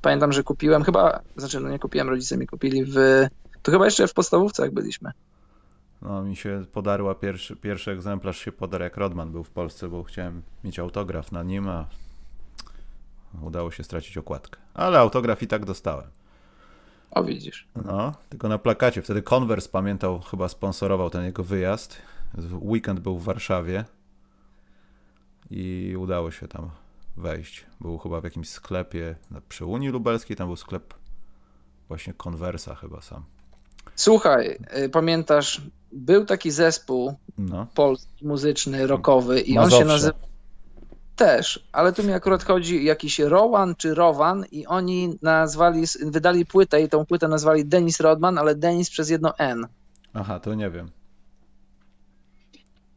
[0.02, 2.96] Pamiętam, że kupiłem chyba, znaczy no nie kupiłem, rodzice mi kupili w,
[3.62, 5.12] to chyba jeszcze w podstawówce jak byliśmy.
[6.02, 10.04] No mi się podarła, pierwszy, pierwszy egzemplarz się podarł jak Rodman był w Polsce, bo
[10.04, 11.86] chciałem mieć autograf na nim, a
[13.42, 14.60] udało się stracić okładkę.
[14.74, 16.08] Ale autograf i tak dostałem.
[17.12, 17.68] O widzisz.
[17.86, 19.02] No, tylko na plakacie.
[19.02, 21.98] Wtedy Converse pamiętał, chyba sponsorował ten jego wyjazd.
[22.62, 23.86] Weekend był w Warszawie
[25.52, 26.70] i udało się tam
[27.18, 27.66] wejść.
[27.82, 29.16] Był chyba w jakimś sklepie
[29.50, 30.94] przy Unii Lubelskiej, tam był sklep
[31.88, 33.24] właśnie Conversa chyba sam.
[33.96, 35.62] Słuchaj, y, pamiętasz,
[35.92, 37.68] był taki zespół no.
[37.74, 39.76] polski, muzyczny, rockowy i Mazowsze.
[39.78, 40.28] on się nazywa
[41.18, 46.82] też, ale tu mi akurat chodzi jakiś Rowan czy Rowan i oni nazwali, wydali płytę
[46.82, 49.68] i tą płytę nazwali Denis Rodman, ale Denis przez jedno N.
[50.14, 50.92] Aha, to nie wiem.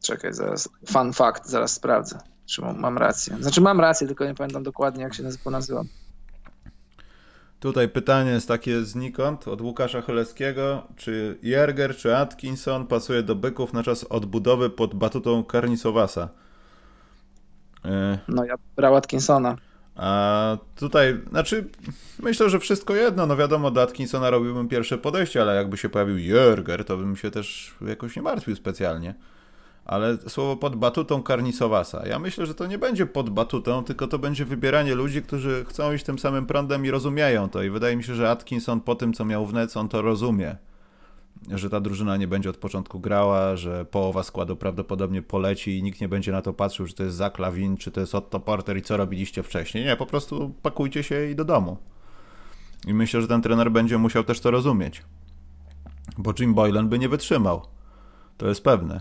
[0.02, 0.68] Czekaj, zaraz.
[0.86, 3.36] Fun fact, zaraz sprawdzę, czy mam rację.
[3.40, 5.88] Znaczy mam rację, tylko nie pamiętam dokładnie, jak się nazywam.
[7.60, 10.82] Tutaj pytanie jest takie znikąd od Łukasza Choleckiego.
[10.96, 16.28] Czy Jerger czy Atkinson pasuje do byków na czas odbudowy pod batutą Karnisowasa?
[17.84, 19.56] E, no ja brał Atkinsona.
[19.96, 21.68] A tutaj, znaczy,
[22.18, 23.26] myślę, że wszystko jedno.
[23.26, 27.30] No wiadomo, do Atkinsona robiłbym pierwsze podejście, ale jakby się pojawił Jerger, to bym się
[27.30, 29.14] też jakoś nie martwił specjalnie
[29.90, 32.06] ale słowo pod batutą Karnisowasa.
[32.06, 35.92] Ja myślę, że to nie będzie pod batutą, tylko to będzie wybieranie ludzi, którzy chcą
[35.92, 37.62] iść tym samym prądem i rozumieją to.
[37.62, 40.56] I wydaje mi się, że Atkinson po tym, co miał w Nets, on to rozumie.
[41.49, 46.01] Że ta drużyna nie będzie od początku grała, że połowa składu prawdopodobnie poleci i nikt
[46.01, 48.76] nie będzie na to patrzył, że to jest Zach Lawin, czy to jest Otto Porter
[48.76, 49.84] i co robiliście wcześniej.
[49.84, 51.76] Nie, po prostu pakujcie się i do domu.
[52.86, 55.03] I myślę, że ten trener będzie musiał też to rozumieć.
[56.18, 57.62] Bo Jim Boylan by nie wytrzymał.
[58.36, 59.01] To jest pewne.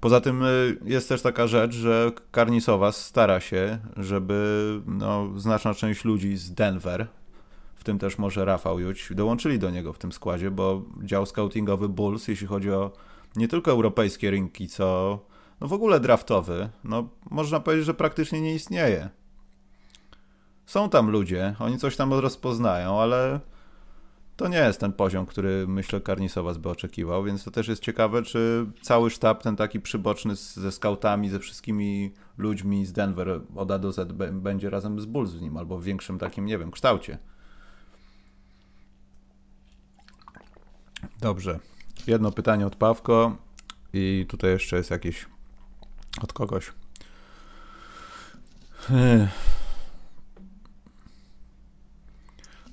[0.00, 6.04] Poza tym y, jest też taka rzecz, że Karnisowa stara się, żeby no, znaczna część
[6.04, 7.06] ludzi z Denver,
[7.84, 11.88] w tym też może Rafał Juć, dołączyli do niego w tym składzie, bo dział scoutingowy
[11.88, 12.92] Bulls, jeśli chodzi o
[13.36, 15.18] nie tylko europejskie rynki, co
[15.60, 19.08] no w ogóle draftowy, no można powiedzieć, że praktycznie nie istnieje.
[20.66, 23.40] Są tam ludzie, oni coś tam rozpoznają, ale
[24.36, 28.22] to nie jest ten poziom, który myślę Karnisowas by oczekiwał, więc to też jest ciekawe,
[28.22, 33.78] czy cały sztab ten taki przyboczny ze skautami, ze wszystkimi ludźmi z Denver od A
[33.78, 37.18] do Z będzie razem z Bulls w nim, albo w większym takim, nie wiem, kształcie.
[41.20, 41.58] Dobrze.
[42.06, 43.36] Jedno pytanie od Pawko
[43.92, 45.26] i tutaj jeszcze jest jakieś
[46.22, 46.72] od kogoś.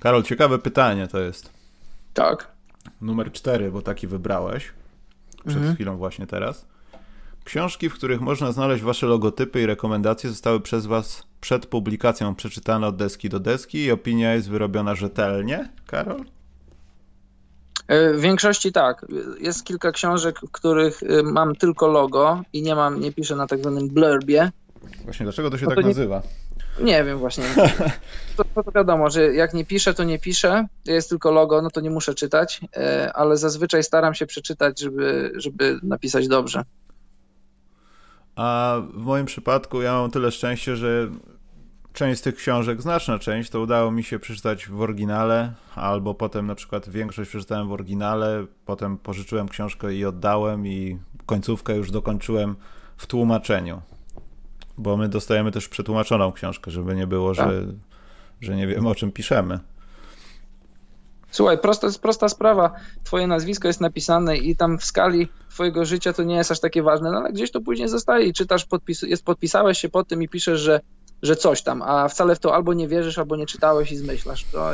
[0.00, 1.50] Karol, ciekawe pytanie to jest.
[2.14, 2.52] Tak.
[3.00, 4.72] Numer cztery, bo taki wybrałeś.
[5.36, 5.74] Przed mhm.
[5.74, 6.66] chwilą właśnie teraz.
[7.44, 12.86] Książki, w których można znaleźć wasze logotypy i rekomendacje zostały przez was przed publikacją przeczytane
[12.86, 16.24] od deski do deski i opinia jest wyrobiona rzetelnie, Karol?
[17.92, 19.06] E, w większości tak.
[19.40, 23.46] Jest kilka książek, w których y, mam tylko logo i nie mam, nie piszę na
[23.46, 24.50] tak zwanym blurbie.
[25.04, 26.22] Właśnie, dlaczego to się no tak to nazywa?
[26.80, 27.04] Nie...
[27.04, 27.44] Wiem właśnie.
[28.36, 30.66] To, to, wiadomo, że jak nie piszę, to nie piszę.
[30.84, 35.32] Jest tylko logo, no to nie muszę czytać, e, ale zazwyczaj staram się przeczytać, żeby,
[35.34, 36.62] żeby napisać dobrze.
[38.36, 41.08] A w moim przypadku ja mam tyle szczęścia, że
[41.92, 46.46] część z tych książek, znaczna część, to udało mi się przeczytać w oryginale, albo potem
[46.46, 52.56] na przykład większość przeczytałem w oryginale, potem pożyczyłem książkę i oddałem i końcówkę już dokończyłem
[52.96, 53.82] w tłumaczeniu
[54.78, 57.52] bo my dostajemy też przetłumaczoną książkę, żeby nie było, że, tak.
[58.40, 59.58] że nie wiemy o czym piszemy.
[61.30, 62.72] Słuchaj, prosta, prosta sprawa.
[63.04, 66.82] Twoje nazwisko jest napisane i tam w skali twojego życia to nie jest aż takie
[66.82, 70.22] ważne, no ale gdzieś to później zostaje i czytasz, podpis, jest, podpisałeś się pod tym
[70.22, 70.80] i piszesz, że,
[71.22, 74.44] że coś tam, a wcale w to albo nie wierzysz, albo nie czytałeś i zmyślasz.
[74.44, 74.70] To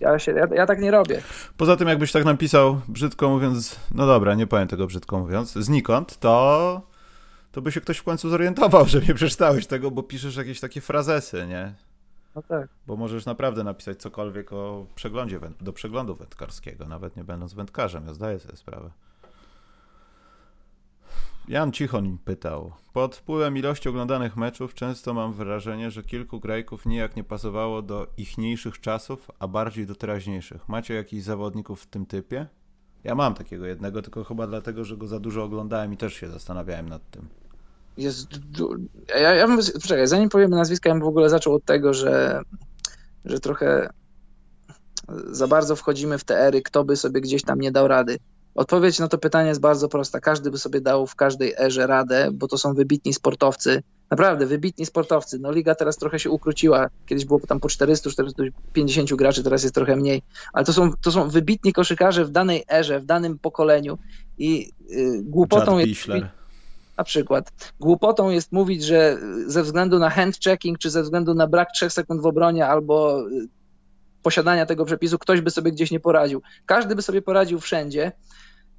[0.00, 1.22] ja, się, ja, ja tak nie robię.
[1.56, 6.18] Poza tym, jakbyś tak napisał, brzydko mówiąc, no dobra, nie powiem tego brzydko mówiąc, znikąd,
[6.18, 6.82] to
[7.52, 10.80] to by się ktoś w końcu zorientował, że nie przeczytałeś tego, bo piszesz jakieś takie
[10.80, 11.74] frazesy, nie?
[12.34, 12.68] No tak.
[12.86, 18.14] Bo możesz naprawdę napisać cokolwiek o przeglądzie, do przeglądu wędkarskiego, nawet nie będąc wędkarzem, ja
[18.14, 18.90] zdaję sobie sprawę.
[21.48, 22.72] Jan Cichon pytał.
[22.92, 28.06] Pod wpływem ilości oglądanych meczów często mam wrażenie, że kilku grajków nijak nie pasowało do
[28.16, 30.68] ichniejszych czasów, a bardziej do teraźniejszych.
[30.68, 32.46] Macie jakichś zawodników w tym typie?
[33.04, 36.28] Ja mam takiego jednego, tylko chyba dlatego, że go za dużo oglądałem i też się
[36.28, 37.28] zastanawiałem nad tym.
[37.96, 38.28] Jest.
[39.08, 42.42] Ja, ja bym, poczekaj, zanim powiemy nazwiska, ja bym w ogóle zaczął od tego, że,
[43.24, 43.90] że trochę
[45.30, 48.18] za bardzo wchodzimy w te ery, kto by sobie gdzieś tam nie dał rady.
[48.58, 50.20] Odpowiedź na to pytanie jest bardzo prosta.
[50.20, 53.82] Każdy by sobie dał w każdej erze radę, bo to są wybitni sportowcy.
[54.10, 55.38] Naprawdę, wybitni sportowcy.
[55.38, 56.88] No liga teraz trochę się ukróciła.
[57.06, 60.22] Kiedyś było tam po 400, 450 graczy, teraz jest trochę mniej.
[60.52, 63.98] Ale to są, to są wybitni koszykarze w danej erze, w danym pokoleniu
[64.38, 66.08] i yy, głupotą jest...
[66.96, 67.52] Na przykład.
[67.80, 72.22] Głupotą jest mówić, że ze względu na hand-checking, czy ze względu na brak trzech sekund
[72.22, 73.48] w obronie, albo y,
[74.22, 76.42] posiadania tego przepisu, ktoś by sobie gdzieś nie poradził.
[76.66, 78.12] Każdy by sobie poradził wszędzie.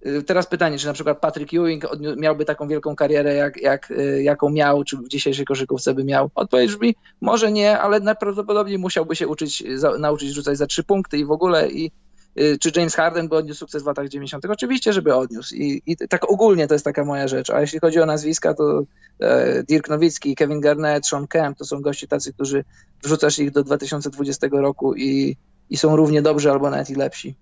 [0.06, 1.86] Y, teraz pytanie, czy na przykład Patrick Ewing
[2.18, 6.30] miałby taką wielką karierę, jak, jak, y, jaką miał, czy w dzisiejszej koszykówce by miał?
[6.36, 11.18] Odpowiedź brzmi, może nie, ale najprawdopodobniej musiałby się uczyć, za, nauczyć rzucać za trzy punkty
[11.18, 11.92] i w ogóle i
[12.40, 14.46] y, czy James Harden by odniósł sukces w latach 90.
[14.46, 18.00] Oczywiście, żeby odniósł I, i tak ogólnie to jest taka moja rzecz, a jeśli chodzi
[18.00, 18.84] o nazwiska, to
[19.20, 22.64] e, Dirk Nowicki, Kevin Garnett, Sean Kemp, to są goście tacy, którzy
[23.04, 25.38] wrzucasz ich do 2020 roku i,
[25.70, 27.36] i są równie dobrzy albo nawet i lepsi.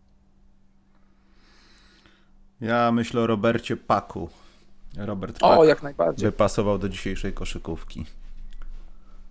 [2.61, 4.29] Ja myślę o Robercie Paku.
[4.97, 6.31] Robert Pak o, jak najbardziej.
[6.79, 8.05] do dzisiejszej koszykówki.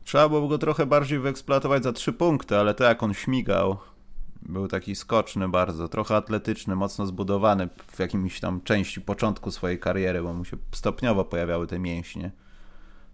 [0.04, 3.76] Trzeba było go trochę bardziej wyeksploatować za trzy punkty, ale to jak on śmigał,
[4.42, 10.22] był taki skoczny bardzo, trochę atletyczny, mocno zbudowany w jakimś tam części początku swojej kariery,
[10.22, 12.30] bo mu się stopniowo pojawiały te mięśnie.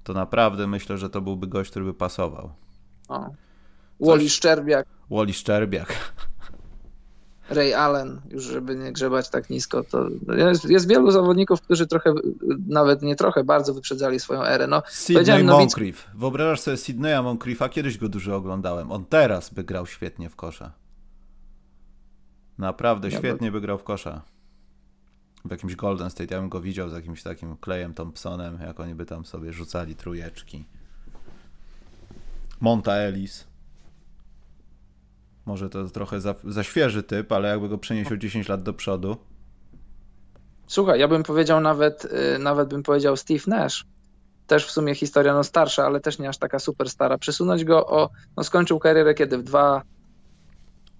[0.04, 2.52] To naprawdę myślę, że to byłby gość, który by pasował.
[3.08, 3.30] O.
[4.00, 4.86] Woli Szczerbiak.
[5.10, 5.94] Woli Szczerbiak.
[7.52, 12.14] Ray Allen, już żeby nie grzebać tak nisko, to jest, jest wielu zawodników, którzy trochę,
[12.68, 14.66] nawet nie trochę, bardzo wyprzedzali swoją erę.
[14.66, 16.06] No, Sydney Moncrief.
[16.14, 17.68] Wyobrażasz sobie Sydneya Moncriefa?
[17.68, 18.92] Kiedyś go dużo oglądałem.
[18.92, 20.72] On teraz by grał świetnie w kosza.
[22.58, 23.60] Naprawdę ja świetnie by...
[23.60, 24.22] by grał w kosza.
[25.44, 26.34] W jakimś Golden State.
[26.34, 29.94] Ja bym go widział z jakimś takim Klejem Thompsonem, jak oni by tam sobie rzucali
[29.94, 30.64] trujeczki.
[32.60, 33.51] Monta Ellis.
[35.46, 38.72] Może to trochę za, za świeży typ, ale jakby go przenieść o 10 lat do
[38.72, 39.16] przodu.
[40.66, 43.84] Słuchaj, ja bym powiedział nawet, y, nawet bym powiedział Steve Nash.
[44.46, 47.18] Też w sumie historia no starsza, ale też nie aż taka super stara.
[47.18, 49.82] Przesunąć go o, no skończył karierę kiedy w 2,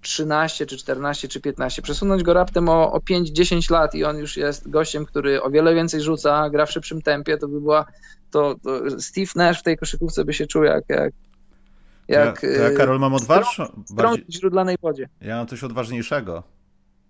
[0.01, 1.81] 13 czy 14 czy 15.
[1.81, 5.75] Przesunąć go raptem o, o 5-10 lat i on już jest gościem, który o wiele
[5.75, 7.85] więcej rzuca, gra w szybszym tempie, to by była,
[8.31, 11.13] to, to Steve Nash w tej koszykówce by się czuł jak, jak
[12.07, 13.83] jak, to ja, ja Karol mam odważniejszą.
[13.89, 14.25] Bardziej...
[14.25, 15.09] w źródlanej wodzie.
[15.21, 16.43] Ja mam coś odważniejszego.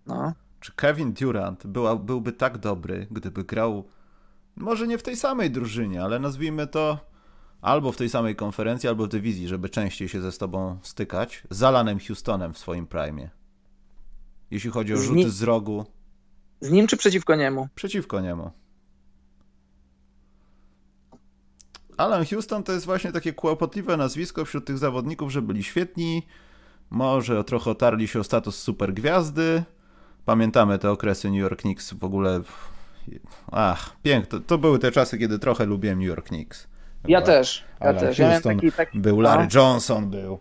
[0.07, 0.33] No.
[0.59, 3.83] Czy Kevin Durant była, byłby tak dobry, gdyby grał
[4.55, 6.99] może nie w tej samej drużynie, ale nazwijmy to
[7.61, 11.63] albo w tej samej konferencji, albo w dywizji, żeby częściej się ze sobą stykać, z
[11.63, 13.29] Alanem Houstonem w swoim prime.
[14.51, 15.85] Jeśli chodzi o rzuty z, z rogu.
[16.61, 17.67] Z nim czy przeciwko niemu?
[17.75, 18.51] Przeciwko niemu.
[21.97, 26.27] Alan Houston to jest właśnie takie kłopotliwe nazwisko wśród tych zawodników, że byli świetni,
[26.89, 29.63] może trochę otarli się o status supergwiazdy.
[30.25, 32.41] Pamiętamy te okresy New York Knicks w ogóle.
[33.51, 34.39] Ach, piękne.
[34.41, 36.67] To były te czasy, kiedy trochę lubiłem New York Knicks.
[37.07, 37.63] Ja też.
[37.79, 38.17] Ja Alan też.
[38.17, 38.99] Houston, taki, taki...
[38.99, 39.61] był Larry no.
[39.61, 40.39] Johnson, był.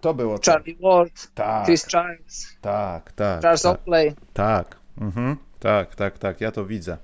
[0.00, 0.38] To było.
[0.46, 2.56] Charlie Ward, tak, Chris Charles.
[2.60, 3.42] Tak, tak.
[3.42, 4.14] Charles tak, Oakley.
[4.32, 6.40] Tak, mhm, tak, tak, tak.
[6.40, 6.98] Ja to widzę.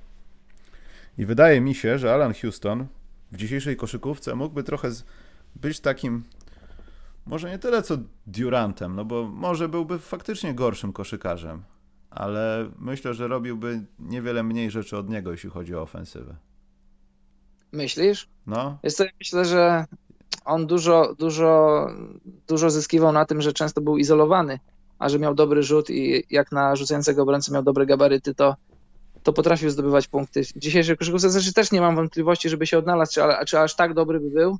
[1.18, 2.86] I wydaje mi się, że Alan Houston
[3.33, 4.91] w dzisiejszej koszykówce mógłby trochę
[5.57, 6.24] być takim,
[7.26, 11.62] może nie tyle co Durantem, no bo może byłby faktycznie gorszym koszykarzem,
[12.11, 16.37] ale myślę, że robiłby niewiele mniej rzeczy od niego, jeśli chodzi o ofensywę.
[17.72, 18.29] Myślisz?
[18.47, 18.79] No.
[18.83, 19.85] Jest to, myślę, że
[20.45, 21.87] on dużo, dużo,
[22.49, 24.59] dużo zyskiwał na tym, że często był izolowany,
[24.99, 28.57] a że miał dobry rzut i jak na rzucającego obrońcę miał dobre gabaryty, to
[29.23, 30.45] to potrafił zdobywać punkty.
[30.45, 33.95] W dzisiejszej koszykówce znaczy też nie mam wątpliwości, żeby się odnalazł, czy, czy aż tak
[33.95, 34.59] dobry by był.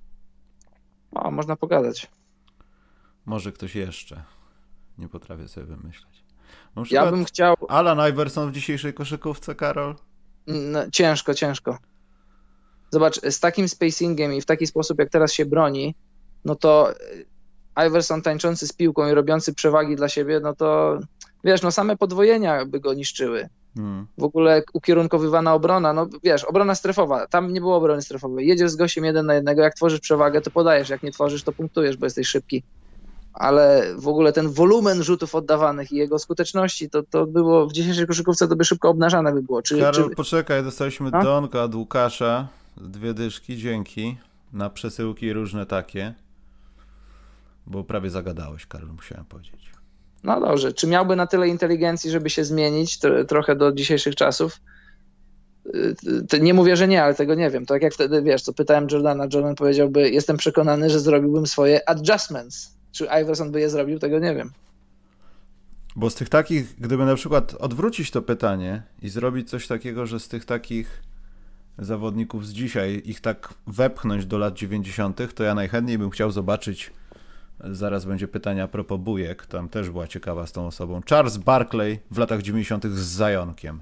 [1.13, 2.07] O, można pogadać.
[3.27, 4.23] Może ktoś jeszcze.
[4.99, 6.25] Nie potrafię sobie wymyśleć.
[6.91, 7.57] Ja bym chciał.
[7.69, 9.95] Alan Iverson w dzisiejszej koszykówce, Karol?
[10.47, 11.79] No, ciężko, ciężko.
[12.91, 15.95] Zobacz, z takim spacingiem i w taki sposób, jak teraz się broni,
[16.45, 16.95] no to
[17.87, 20.99] Iverson tańczący z piłką i robiący przewagi dla siebie, no to
[21.45, 23.49] wiesz, no same podwojenia by go niszczyły.
[23.79, 24.07] Hmm.
[24.19, 28.47] W ogóle ukierunkowywana obrona, no wiesz, obrona strefowa, tam nie było obrony strefowej.
[28.47, 31.53] Jedziesz z gościem jeden na jednego, jak tworzysz przewagę, to podajesz, jak nie tworzysz, to
[31.53, 32.63] punktujesz, bo jesteś szybki.
[33.39, 38.07] ale w ogóle ten wolumen rzutów oddawanych i jego skuteczności, to, to było w dzisiejszej
[38.07, 39.63] koszykówce to by szybko obnażane by było.
[39.63, 40.17] Czy, Karol, czy...
[40.17, 41.23] poczekaj, dostaliśmy A?
[41.23, 44.17] donka od Łukasza, dwie dyszki, dzięki,
[44.53, 46.15] na przesyłki różne takie,
[47.67, 49.78] bo prawie zagadałeś, Karol, musiałem powiedzieć.
[50.25, 52.99] No dobrze, czy miałby na tyle inteligencji, żeby się zmienić
[53.29, 54.61] trochę do dzisiejszych czasów?
[56.41, 57.67] nie mówię, że nie, ale tego nie wiem.
[57.67, 62.75] Tak jak wtedy, wiesz, co pytałem Jordana, Jordan powiedziałby, jestem przekonany, że zrobiłbym swoje adjustments.
[62.93, 64.51] Czy Iverson by je zrobił, tego nie wiem.
[65.97, 70.21] Bo z tych takich, gdyby na przykład odwrócić to pytanie i zrobić coś takiego, że
[70.21, 71.03] z tych takich
[71.79, 76.91] zawodników z dzisiaj ich tak wepchnąć do lat 90., to ja najchętniej bym chciał zobaczyć,
[77.61, 81.99] zaraz będzie pytanie a propos bujek, tam też była ciekawa z tą osobą, Charles Barkley
[82.11, 82.87] w latach 90.
[82.87, 83.81] z Zajonkiem.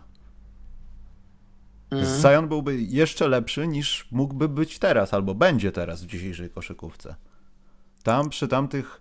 [1.90, 2.20] Mhm.
[2.20, 7.14] Zion byłby jeszcze lepszy niż mógłby być teraz, albo będzie teraz w dzisiejszej koszykówce.
[8.02, 9.00] Tam przy tamtych,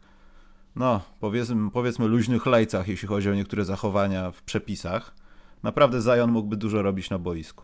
[0.76, 5.16] no powiedzmy, powiedzmy luźnych lejcach, jeśli chodzi o niektóre zachowania w przepisach,
[5.64, 7.64] naprawdę Zion mógłby dużo robić na boisku.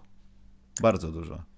[0.81, 1.50] Bardzo dużo.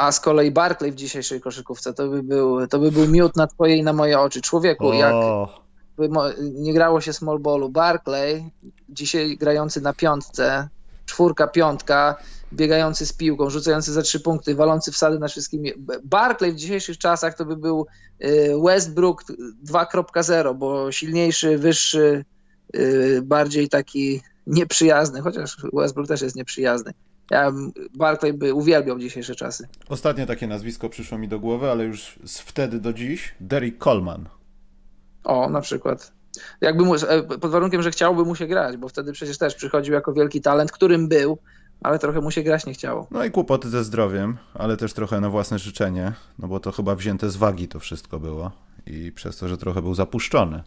[0.00, 3.46] A z kolei Barkley w dzisiejszej koszykówce to by był, to by był miód na
[3.46, 4.40] twoje i na moje oczy.
[4.40, 4.94] Człowieku, o.
[4.94, 5.14] jak
[6.38, 8.50] nie grało się small ballu, Barkley,
[8.88, 10.68] dzisiaj grający na piątce,
[11.06, 12.16] czwórka, piątka,
[12.52, 15.64] biegający z piłką, rzucający za trzy punkty, walący wsady na wszystkim.
[16.04, 17.86] Barclay w dzisiejszych czasach to by był
[18.24, 19.24] y, Westbrook
[19.66, 22.24] 2.0, bo silniejszy, wyższy,
[22.76, 26.92] y, bardziej taki nieprzyjazny, chociaż Westbrook też jest nieprzyjazny.
[27.30, 27.52] Ja
[27.94, 29.68] Barclay by uwielbiał dzisiejsze czasy.
[29.88, 34.28] Ostatnie takie nazwisko przyszło mi do głowy, ale już z wtedy do dziś, Derek Coleman.
[35.24, 36.12] O, na przykład.
[36.60, 39.94] Jakby mu, e, pod warunkiem, że chciałby mu się grać, bo wtedy przecież też przychodził
[39.94, 41.38] jako wielki talent, którym był,
[41.82, 43.06] ale trochę mu się grać nie chciało.
[43.10, 46.94] No i kłopoty ze zdrowiem, ale też trochę na własne życzenie, no bo to chyba
[46.94, 48.50] wzięte z wagi to wszystko było
[48.86, 50.62] i przez to, że trochę był zapuszczony.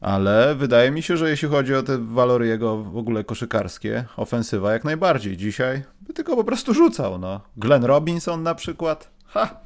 [0.00, 4.72] Ale wydaje mi się, że jeśli chodzi o te walory jego w ogóle koszykarskie, ofensywa
[4.72, 5.36] jak najbardziej.
[5.36, 7.40] Dzisiaj by tylko po prostu rzucał, no.
[7.56, 9.60] Glenn Robinson na przykład, ha!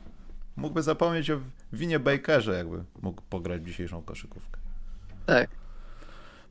[0.56, 1.40] Mógłby zapomnieć o
[1.72, 4.60] winie Bakerze, jakby mógł pograć dzisiejszą koszykówkę.
[5.26, 5.50] Tak.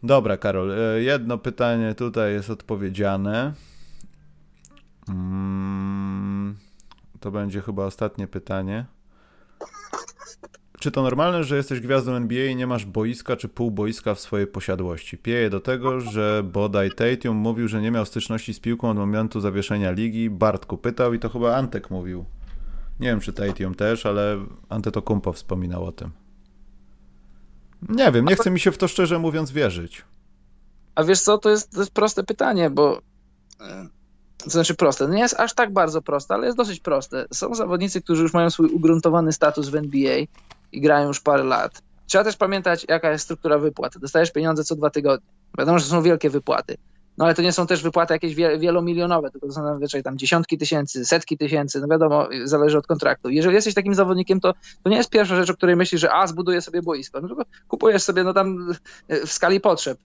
[0.04, 3.54] Dobra, Karol, e, jedno pytanie tutaj jest odpowiedziane.
[5.10, 6.58] Mm,
[7.20, 8.86] to będzie chyba ostatnie pytanie.
[10.84, 14.20] Czy to normalne, że jesteś gwiazdą NBA i nie masz boiska czy pół boiska w
[14.20, 15.18] swojej posiadłości?
[15.18, 19.40] Pieje do tego, że bodaj Tatum mówił, że nie miał styczności z piłką od momentu
[19.40, 20.30] zawieszenia ligi.
[20.30, 22.26] Bartku pytał i to chyba Antek mówił.
[23.00, 26.12] Nie wiem, czy Tatum też, ale Antetokounmpo wspominał o tym.
[27.90, 30.06] Nie wiem, nie chce mi się w to szczerze mówiąc wierzyć.
[30.96, 33.02] A wiesz co, to jest, to jest proste pytanie, bo
[33.62, 33.88] e,
[34.44, 37.26] to znaczy proste, no nie jest aż tak bardzo proste, ale jest dosyć proste.
[37.34, 40.18] Są zawodnicy, którzy już mają swój ugruntowany status w NBA
[40.72, 41.82] i grają już parę lat.
[42.08, 43.98] Trzeba też pamiętać, jaka jest struktura wypłat.
[43.98, 45.28] Dostajesz pieniądze co dwa tygodnie.
[45.58, 46.78] Wiadomo, że to są wielkie wypłaty.
[47.18, 50.58] No ale to nie są też wypłaty jakieś wielomilionowe, tylko to są zazwyczaj tam dziesiątki
[50.58, 53.30] tysięcy, setki tysięcy, no wiadomo, zależy od kontraktu.
[53.30, 54.54] Jeżeli jesteś takim zawodnikiem, to,
[54.84, 57.22] to nie jest pierwsza rzecz, o której myślisz, że a, zbuduję sobie boisko.
[57.22, 58.74] No tylko kupujesz sobie, no tam
[59.10, 60.00] w skali potrzeb,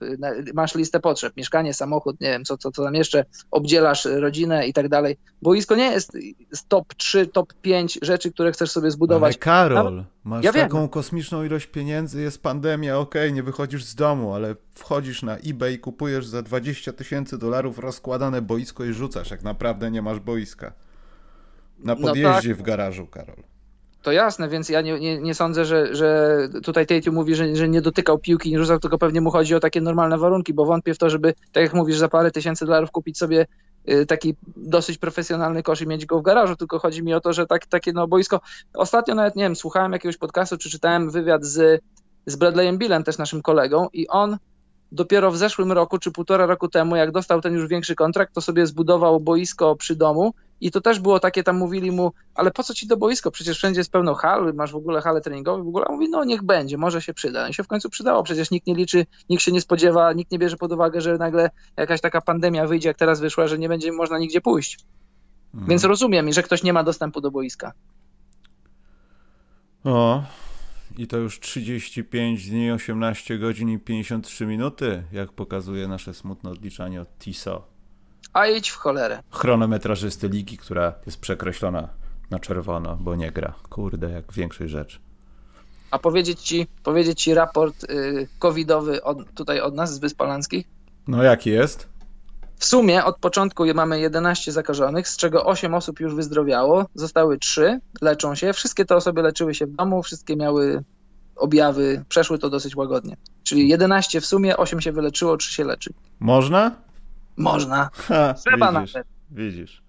[0.53, 4.73] masz listę potrzeb, mieszkanie, samochód, nie wiem, co, co, co tam jeszcze, obdzielasz rodzinę i
[4.73, 5.17] tak dalej.
[5.41, 6.17] Boisko nie jest
[6.67, 9.33] top 3, top 5 rzeczy, które chcesz sobie zbudować.
[9.33, 10.89] Ale Karol, masz ja taką wiem.
[10.89, 15.79] kosmiczną ilość pieniędzy, jest pandemia, okej, okay, nie wychodzisz z domu, ale wchodzisz na eBay,
[15.79, 20.73] kupujesz za 20 tysięcy dolarów rozkładane boisko i rzucasz, jak naprawdę nie masz boiska.
[21.79, 22.57] Na no podjeździe no tak.
[22.57, 23.43] w garażu, Karol.
[24.01, 27.69] To jasne, więc ja nie, nie, nie sądzę, że, że tutaj Tate mówi, że, że
[27.69, 30.93] nie dotykał piłki, nie rzucał, tylko pewnie mu chodzi o takie normalne warunki, bo wątpię
[30.93, 33.45] w to, żeby, tak jak mówisz, za parę tysięcy dolarów kupić sobie
[34.07, 37.47] taki dosyć profesjonalny kosz i mieć go w garażu, tylko chodzi mi o to, że
[37.47, 38.41] tak, takie no boisko.
[38.73, 41.83] Ostatnio nawet, nie wiem, słuchałem jakiegoś podcastu, czy czytałem wywiad z,
[42.25, 44.37] z Bradleyem Billem, też naszym kolegą i on
[44.91, 48.41] dopiero w zeszłym roku, czy półtora roku temu, jak dostał ten już większy kontrakt, to
[48.41, 52.63] sobie zbudował boisko przy domu i to też było takie, tam mówili mu, ale po
[52.63, 53.31] co ci do boisko?
[53.31, 55.85] Przecież wszędzie jest pełno hal, masz w ogóle hale treningowe, w ogóle.
[55.87, 57.49] A mówi, no niech będzie, może się przyda.
[57.49, 60.39] I się w końcu przydało, przecież nikt nie liczy, nikt się nie spodziewa, nikt nie
[60.39, 63.91] bierze pod uwagę, że nagle jakaś taka pandemia wyjdzie, jak teraz wyszła, że nie będzie
[63.91, 64.79] można nigdzie pójść.
[65.53, 65.69] Mhm.
[65.69, 67.73] Więc rozumiem, że ktoś nie ma dostępu do boiska.
[69.83, 70.23] O,
[70.99, 77.01] i to już 35 dni, 18 godzin i 53 minuty, jak pokazuje nasze smutne odliczanie
[77.01, 77.67] od TISO.
[78.33, 79.23] A idź w cholerę.
[79.31, 81.89] Chronometrażysty ligi, która jest przekreślona
[82.29, 83.53] na czerwono, bo nie gra.
[83.69, 84.99] Kurde, jak większej rzecz.
[85.91, 90.63] A powiedzieć ci, powiedzieć ci raport y, covidowy od, tutaj od nas z Wysp?
[91.07, 91.88] No jaki jest?
[92.59, 97.79] W sumie od początku mamy 11 zakażonych, z czego 8 osób już wyzdrowiało, zostały 3,
[98.01, 98.53] leczą się.
[98.53, 100.83] Wszystkie te osoby leczyły się w domu, wszystkie miały
[101.35, 103.17] objawy przeszły to dosyć łagodnie.
[103.43, 105.93] Czyli 11 w sumie, 8 się wyleczyło, 3 się leczy.
[106.19, 106.71] Można?
[107.37, 107.89] Można.
[107.93, 109.07] Ha, Trzeba widzisz, nawet.
[109.31, 109.81] widzisz.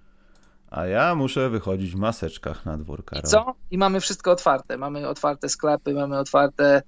[0.70, 3.22] A ja muszę wychodzić w maseczkach na dwór, I Karol.
[3.22, 3.54] co?
[3.70, 4.76] I mamy wszystko otwarte.
[4.78, 6.82] Mamy otwarte sklepy, mamy otwarte.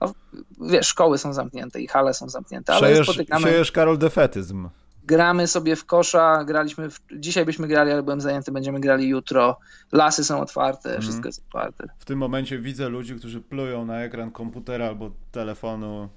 [0.00, 0.14] No,
[0.60, 4.68] wiesz, szkoły są zamknięte i hale są zamknięte, ale Przejesz, spotykamy, siejesz, Karol, defetyzm.
[5.04, 9.58] gramy sobie w kosza, graliśmy, w, dzisiaj byśmy grali, ale byłem zajęty, będziemy grali jutro.
[9.92, 11.02] Lasy są otwarte, Mhm.
[11.02, 11.88] wszystko jest otwarte.
[11.98, 16.08] W tym momencie widzę ludzi, którzy plują na ekran komputera albo telefonu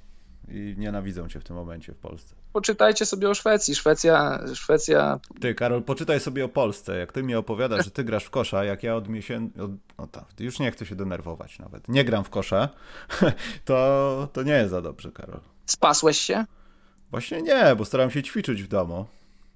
[0.49, 2.35] i nienawidzą cię w tym momencie w Polsce.
[2.53, 3.75] Poczytajcie sobie o Szwecji.
[3.75, 6.97] Szwecja, Szwecja Ty, Karol, poczytaj sobie o Polsce.
[6.97, 9.63] Jak ty mi opowiadasz, że ty grasz w kosza, jak ja od miesięcy...
[9.63, 9.71] Od...
[9.97, 11.87] No tak, już nie chcę się denerwować nawet.
[11.87, 12.69] Nie gram w kosza,
[13.65, 15.39] to, to nie jest za dobrze, Karol.
[15.65, 16.45] spasłeś się?
[17.11, 19.05] Właśnie nie, bo staram się ćwiczyć w domu.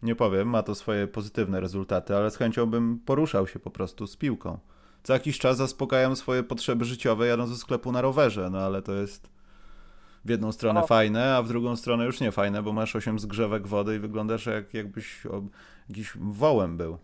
[0.04, 4.08] Nie powiem, ma to swoje pozytywne rezultaty, ale z chęcią bym poruszał się po prostu
[4.08, 4.60] z piłką.
[5.04, 8.94] Co jakiś czas zaspokajam swoje potrzeby życiowe jadąc do sklepu na rowerze, no ale to
[8.94, 9.30] jest
[10.28, 13.68] w jedną stronę fajne, a w drugą stronę już nie fajne, bo masz 8 zgrzewek
[13.68, 15.42] wody i wyglądasz jak jakbyś o,
[15.90, 16.98] jakiś wołem był.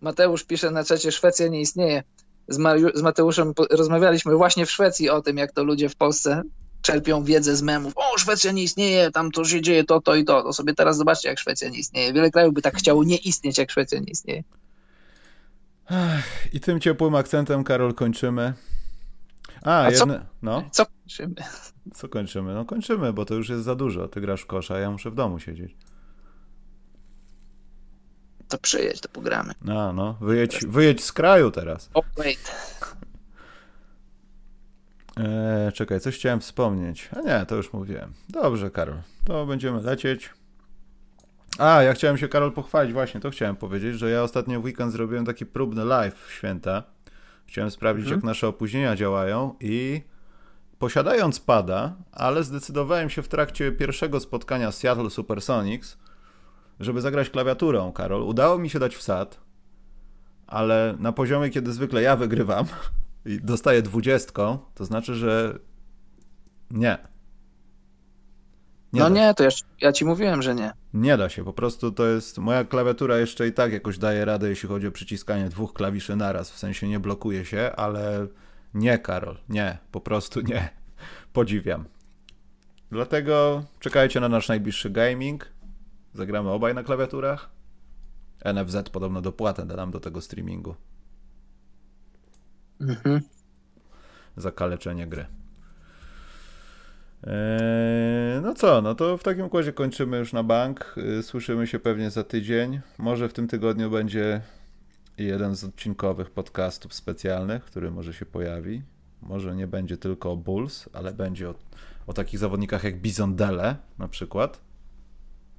[0.00, 2.02] Mateusz pisze na czacie, Szwecja nie istnieje.
[2.48, 5.96] Z, Mariu, z Mateuszem po- rozmawialiśmy właśnie w Szwecji o tym, jak to ludzie w
[5.96, 6.42] Polsce
[6.82, 7.92] czerpią wiedzę z memów.
[7.96, 10.42] O, Szwecja nie istnieje, tam to się dzieje to, to i to.
[10.42, 12.12] To sobie teraz zobaczcie, jak Szwecja nie istnieje.
[12.12, 14.42] Wiele krajów by tak chciało nie istnieć, jak Szwecja nie istnieje.
[16.52, 18.52] I tym ciepłym akcentem, Karol, kończymy.
[19.66, 20.26] A, A co- jedne...
[20.42, 21.34] No, Co kończymy?
[21.94, 22.54] co kończymy?
[22.54, 24.08] No kończymy, bo to już jest za dużo.
[24.08, 25.76] Ty grasz w kosza, ja muszę w domu siedzieć.
[28.48, 29.52] To przyjedź, to pogramy.
[29.68, 31.90] A, no, wyjedź, wyjedź z kraju teraz.
[31.94, 32.52] Oh, wait.
[35.16, 37.08] Eee, czekaj, coś chciałem wspomnieć.
[37.16, 38.12] A nie, to już mówiłem.
[38.28, 40.30] Dobrze, Karol, to będziemy lecieć.
[41.58, 44.92] A, ja chciałem się, Karol, pochwalić właśnie, to chciałem powiedzieć, że ja ostatnio w weekend
[44.92, 46.82] zrobiłem taki próbny live w święta.
[47.46, 48.18] Chciałem sprawdzić, Mhm.
[48.18, 50.02] jak nasze opóźnienia działają i
[50.78, 55.98] posiadając pada, ale zdecydowałem się w trakcie pierwszego spotkania Seattle Supersonics,
[56.80, 58.22] żeby zagrać klawiaturą, Karol.
[58.22, 59.40] Udało mi się dać wsad,
[60.46, 62.66] ale na poziomie, kiedy zwykle ja wygrywam
[63.26, 65.58] i dostaję dwudziestką, to znaczy, że
[66.70, 66.98] nie.
[68.92, 70.72] No da nie, to ja, ja ci mówiłem, że nie.
[70.94, 72.38] nie da się, po prostu to jest.
[72.38, 76.50] Moja klawiatura jeszcze i tak jakoś daje radę, jeśli chodzi o przyciskanie dwóch klawiszy naraz,
[76.50, 78.26] w sensie nie blokuje się, ale
[78.74, 80.68] nie, Karol, nie, po prostu nie.
[81.32, 81.84] Podziwiam.
[82.90, 85.46] Dlatego czekajcie na nasz najbliższy gaming.
[86.14, 87.50] Zagramy obaj na klawiaturach.
[88.54, 90.74] NFZ podobno dopłatę da nam do tego streamingu
[92.80, 93.20] Mhm.
[94.36, 95.26] za kaleczenie gry.
[97.26, 100.94] Eee, no co, no to w takim układzie kończymy już na bank.
[100.96, 102.80] Yy, Słyszymy się pewnie za tydzień.
[102.98, 104.40] Może w tym tygodniu będzie
[105.18, 108.82] jeden z odcinkowych podcastów specjalnych, który może się pojawi.
[109.22, 111.54] Może nie będzie tylko o Bulls, ale będzie o,
[112.06, 114.60] o takich zawodnikach jak Bison Dele na przykład.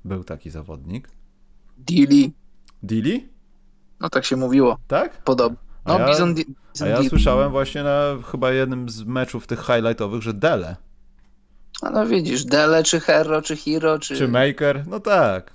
[0.05, 1.09] Był taki zawodnik.
[1.77, 2.33] Dili.
[2.83, 3.29] Dili?
[3.99, 4.77] No tak się mówiło.
[4.87, 5.23] Tak?
[5.23, 5.57] Podobno.
[5.83, 9.47] A No, ja- Bison, Di- A Bison ja słyszałem właśnie na chyba jednym z meczów
[9.47, 10.75] tych highlightowych, że Dele
[11.81, 14.17] A No widzisz, Dele, czy Hero, czy Hero, czy...
[14.17, 14.87] Czy Maker?
[14.87, 15.53] No tak.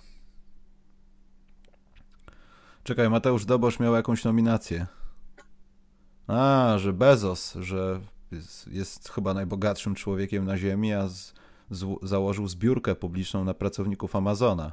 [2.85, 4.87] Czekaj, Mateusz Dobosz miał jakąś nominację.
[6.27, 8.01] A, że Bezos, że
[8.33, 11.35] jest, jest chyba najbogatszym człowiekiem na Ziemi, a z,
[11.71, 14.73] z, założył zbiórkę publiczną na pracowników Amazona.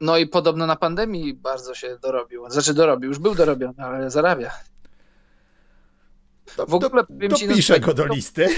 [0.00, 2.50] No i podobno na pandemii bardzo się dorobił.
[2.50, 4.50] Znaczy dorobił, już był dorobiony, ale zarabia.
[6.68, 7.04] W ogóle
[7.36, 8.48] ci, no, Dopiszę go do listy.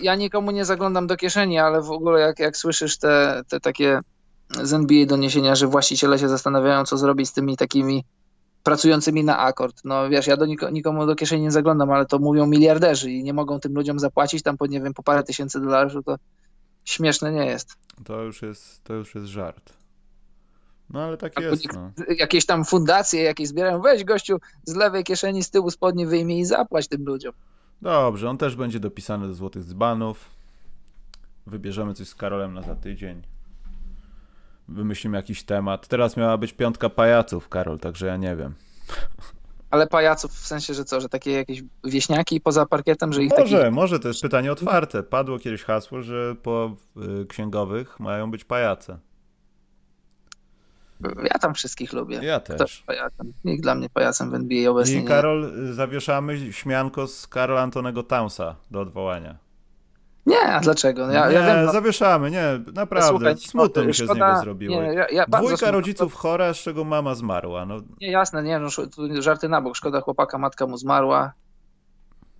[0.00, 4.00] Ja nikomu nie zaglądam do kieszeni, ale w ogóle jak, jak słyszysz te, te takie
[4.62, 8.04] z NBA doniesienia, że właściciele się zastanawiają, co zrobić z tymi takimi
[8.62, 9.80] pracującymi na akord.
[9.84, 13.24] No wiesz, ja do niko, nikomu do kieszeni nie zaglądam, ale to mówią miliarderzy i
[13.24, 16.16] nie mogą tym ludziom zapłacić tam po, nie wiem, po parę tysięcy dolarów, to
[16.84, 17.74] śmieszne nie jest.
[18.04, 19.77] To już jest, to już jest żart.
[20.90, 21.64] No ale tak jest.
[21.72, 21.90] No.
[22.18, 26.44] Jakieś tam fundacje jakieś zbierają, weź gościu z lewej kieszeni, z tyłu spodni wyjmij i
[26.44, 27.32] zapłać tym ludziom.
[27.82, 30.30] Dobrze, on też będzie dopisany do Złotych Dzbanów.
[31.46, 33.22] Wybierzemy coś z Karolem na za tydzień.
[34.68, 35.88] Wymyślimy jakiś temat.
[35.88, 38.54] Teraz miała być piątka pajaców, Karol, także ja nie wiem.
[39.70, 43.58] Ale pajaców w sensie, że co, że takie jakieś wieśniaki poza parkietem, że ich Może,
[43.58, 43.72] takich...
[43.74, 45.02] może to jest pytanie otwarte.
[45.02, 46.76] Padło kiedyś hasło, że po
[47.22, 48.98] y, księgowych mają być pajace.
[51.32, 52.20] Ja tam wszystkich lubię.
[52.22, 52.84] Ja też.
[53.44, 57.60] Nikt dla mnie pajacem w NBA obecnie I nie Karol, y, zawieszamy śmianko z Karola
[57.62, 59.36] Antonego Townsa do odwołania.
[60.26, 61.06] Nie, a dlaczego?
[61.06, 62.44] No Ja, nie, ja wiem, no, zawieszamy, nie,
[62.74, 63.08] naprawdę.
[63.08, 64.82] słuchaj, Smutno mi się z szkoda- niego zrobiło.
[64.82, 65.70] Nie, ja, Dwójka smutno.
[65.70, 67.66] rodziców chora, z czego mama zmarła.
[67.66, 68.68] No, Nie, jasne, nie, no,
[69.20, 69.76] żarty na bok.
[69.76, 71.32] Szkoda chłopaka, matka mu zmarła.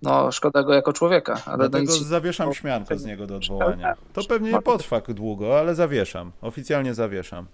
[0.01, 1.41] no szkoda go jako człowieka.
[1.45, 2.03] Ale Dlatego nic...
[2.03, 3.95] zawieszam śmiankę z niego do odwołania.
[4.13, 6.31] To pewnie nie potrwa długo, ale zawieszam.
[6.41, 7.45] Oficjalnie zawieszam.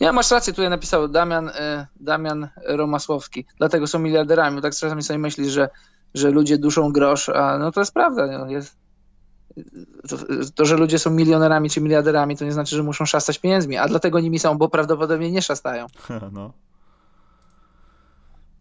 [0.00, 1.52] Nie, masz rację, tutaj napisał Damian, y,
[2.00, 3.46] Damian Romasłowski.
[3.58, 4.62] Dlatego są miliarderami.
[4.62, 5.68] Tak czasami sobie myślisz, że,
[6.14, 8.26] że ludzie duszą grosz, a no to jest prawda.
[8.26, 8.76] No, jest,
[10.08, 10.16] to,
[10.54, 13.88] to, że ludzie są milionerami czy miliarderami, to nie znaczy, że muszą szastać pieniędzmi, a
[13.88, 15.86] dlatego nimi są, bo prawdopodobnie nie szastają.
[16.32, 16.52] no.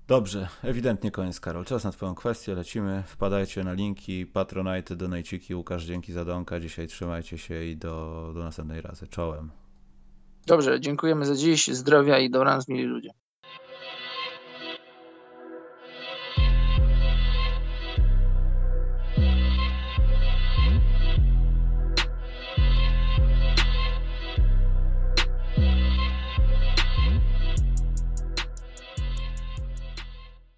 [0.07, 1.65] Dobrze, ewidentnie koniec, Karol.
[1.65, 3.03] Czas na Twoją kwestię, lecimy.
[3.07, 5.55] Wpadajcie na linki, patronajty, donajciki.
[5.55, 6.59] Łukasz, dzięki za donka.
[6.59, 9.07] Dzisiaj trzymajcie się i do, do następnej razy.
[9.07, 9.51] Czołem.
[10.45, 11.67] Dobrze, dziękujemy za dziś.
[11.67, 13.09] Zdrowia i dobranoc, mili ludzie.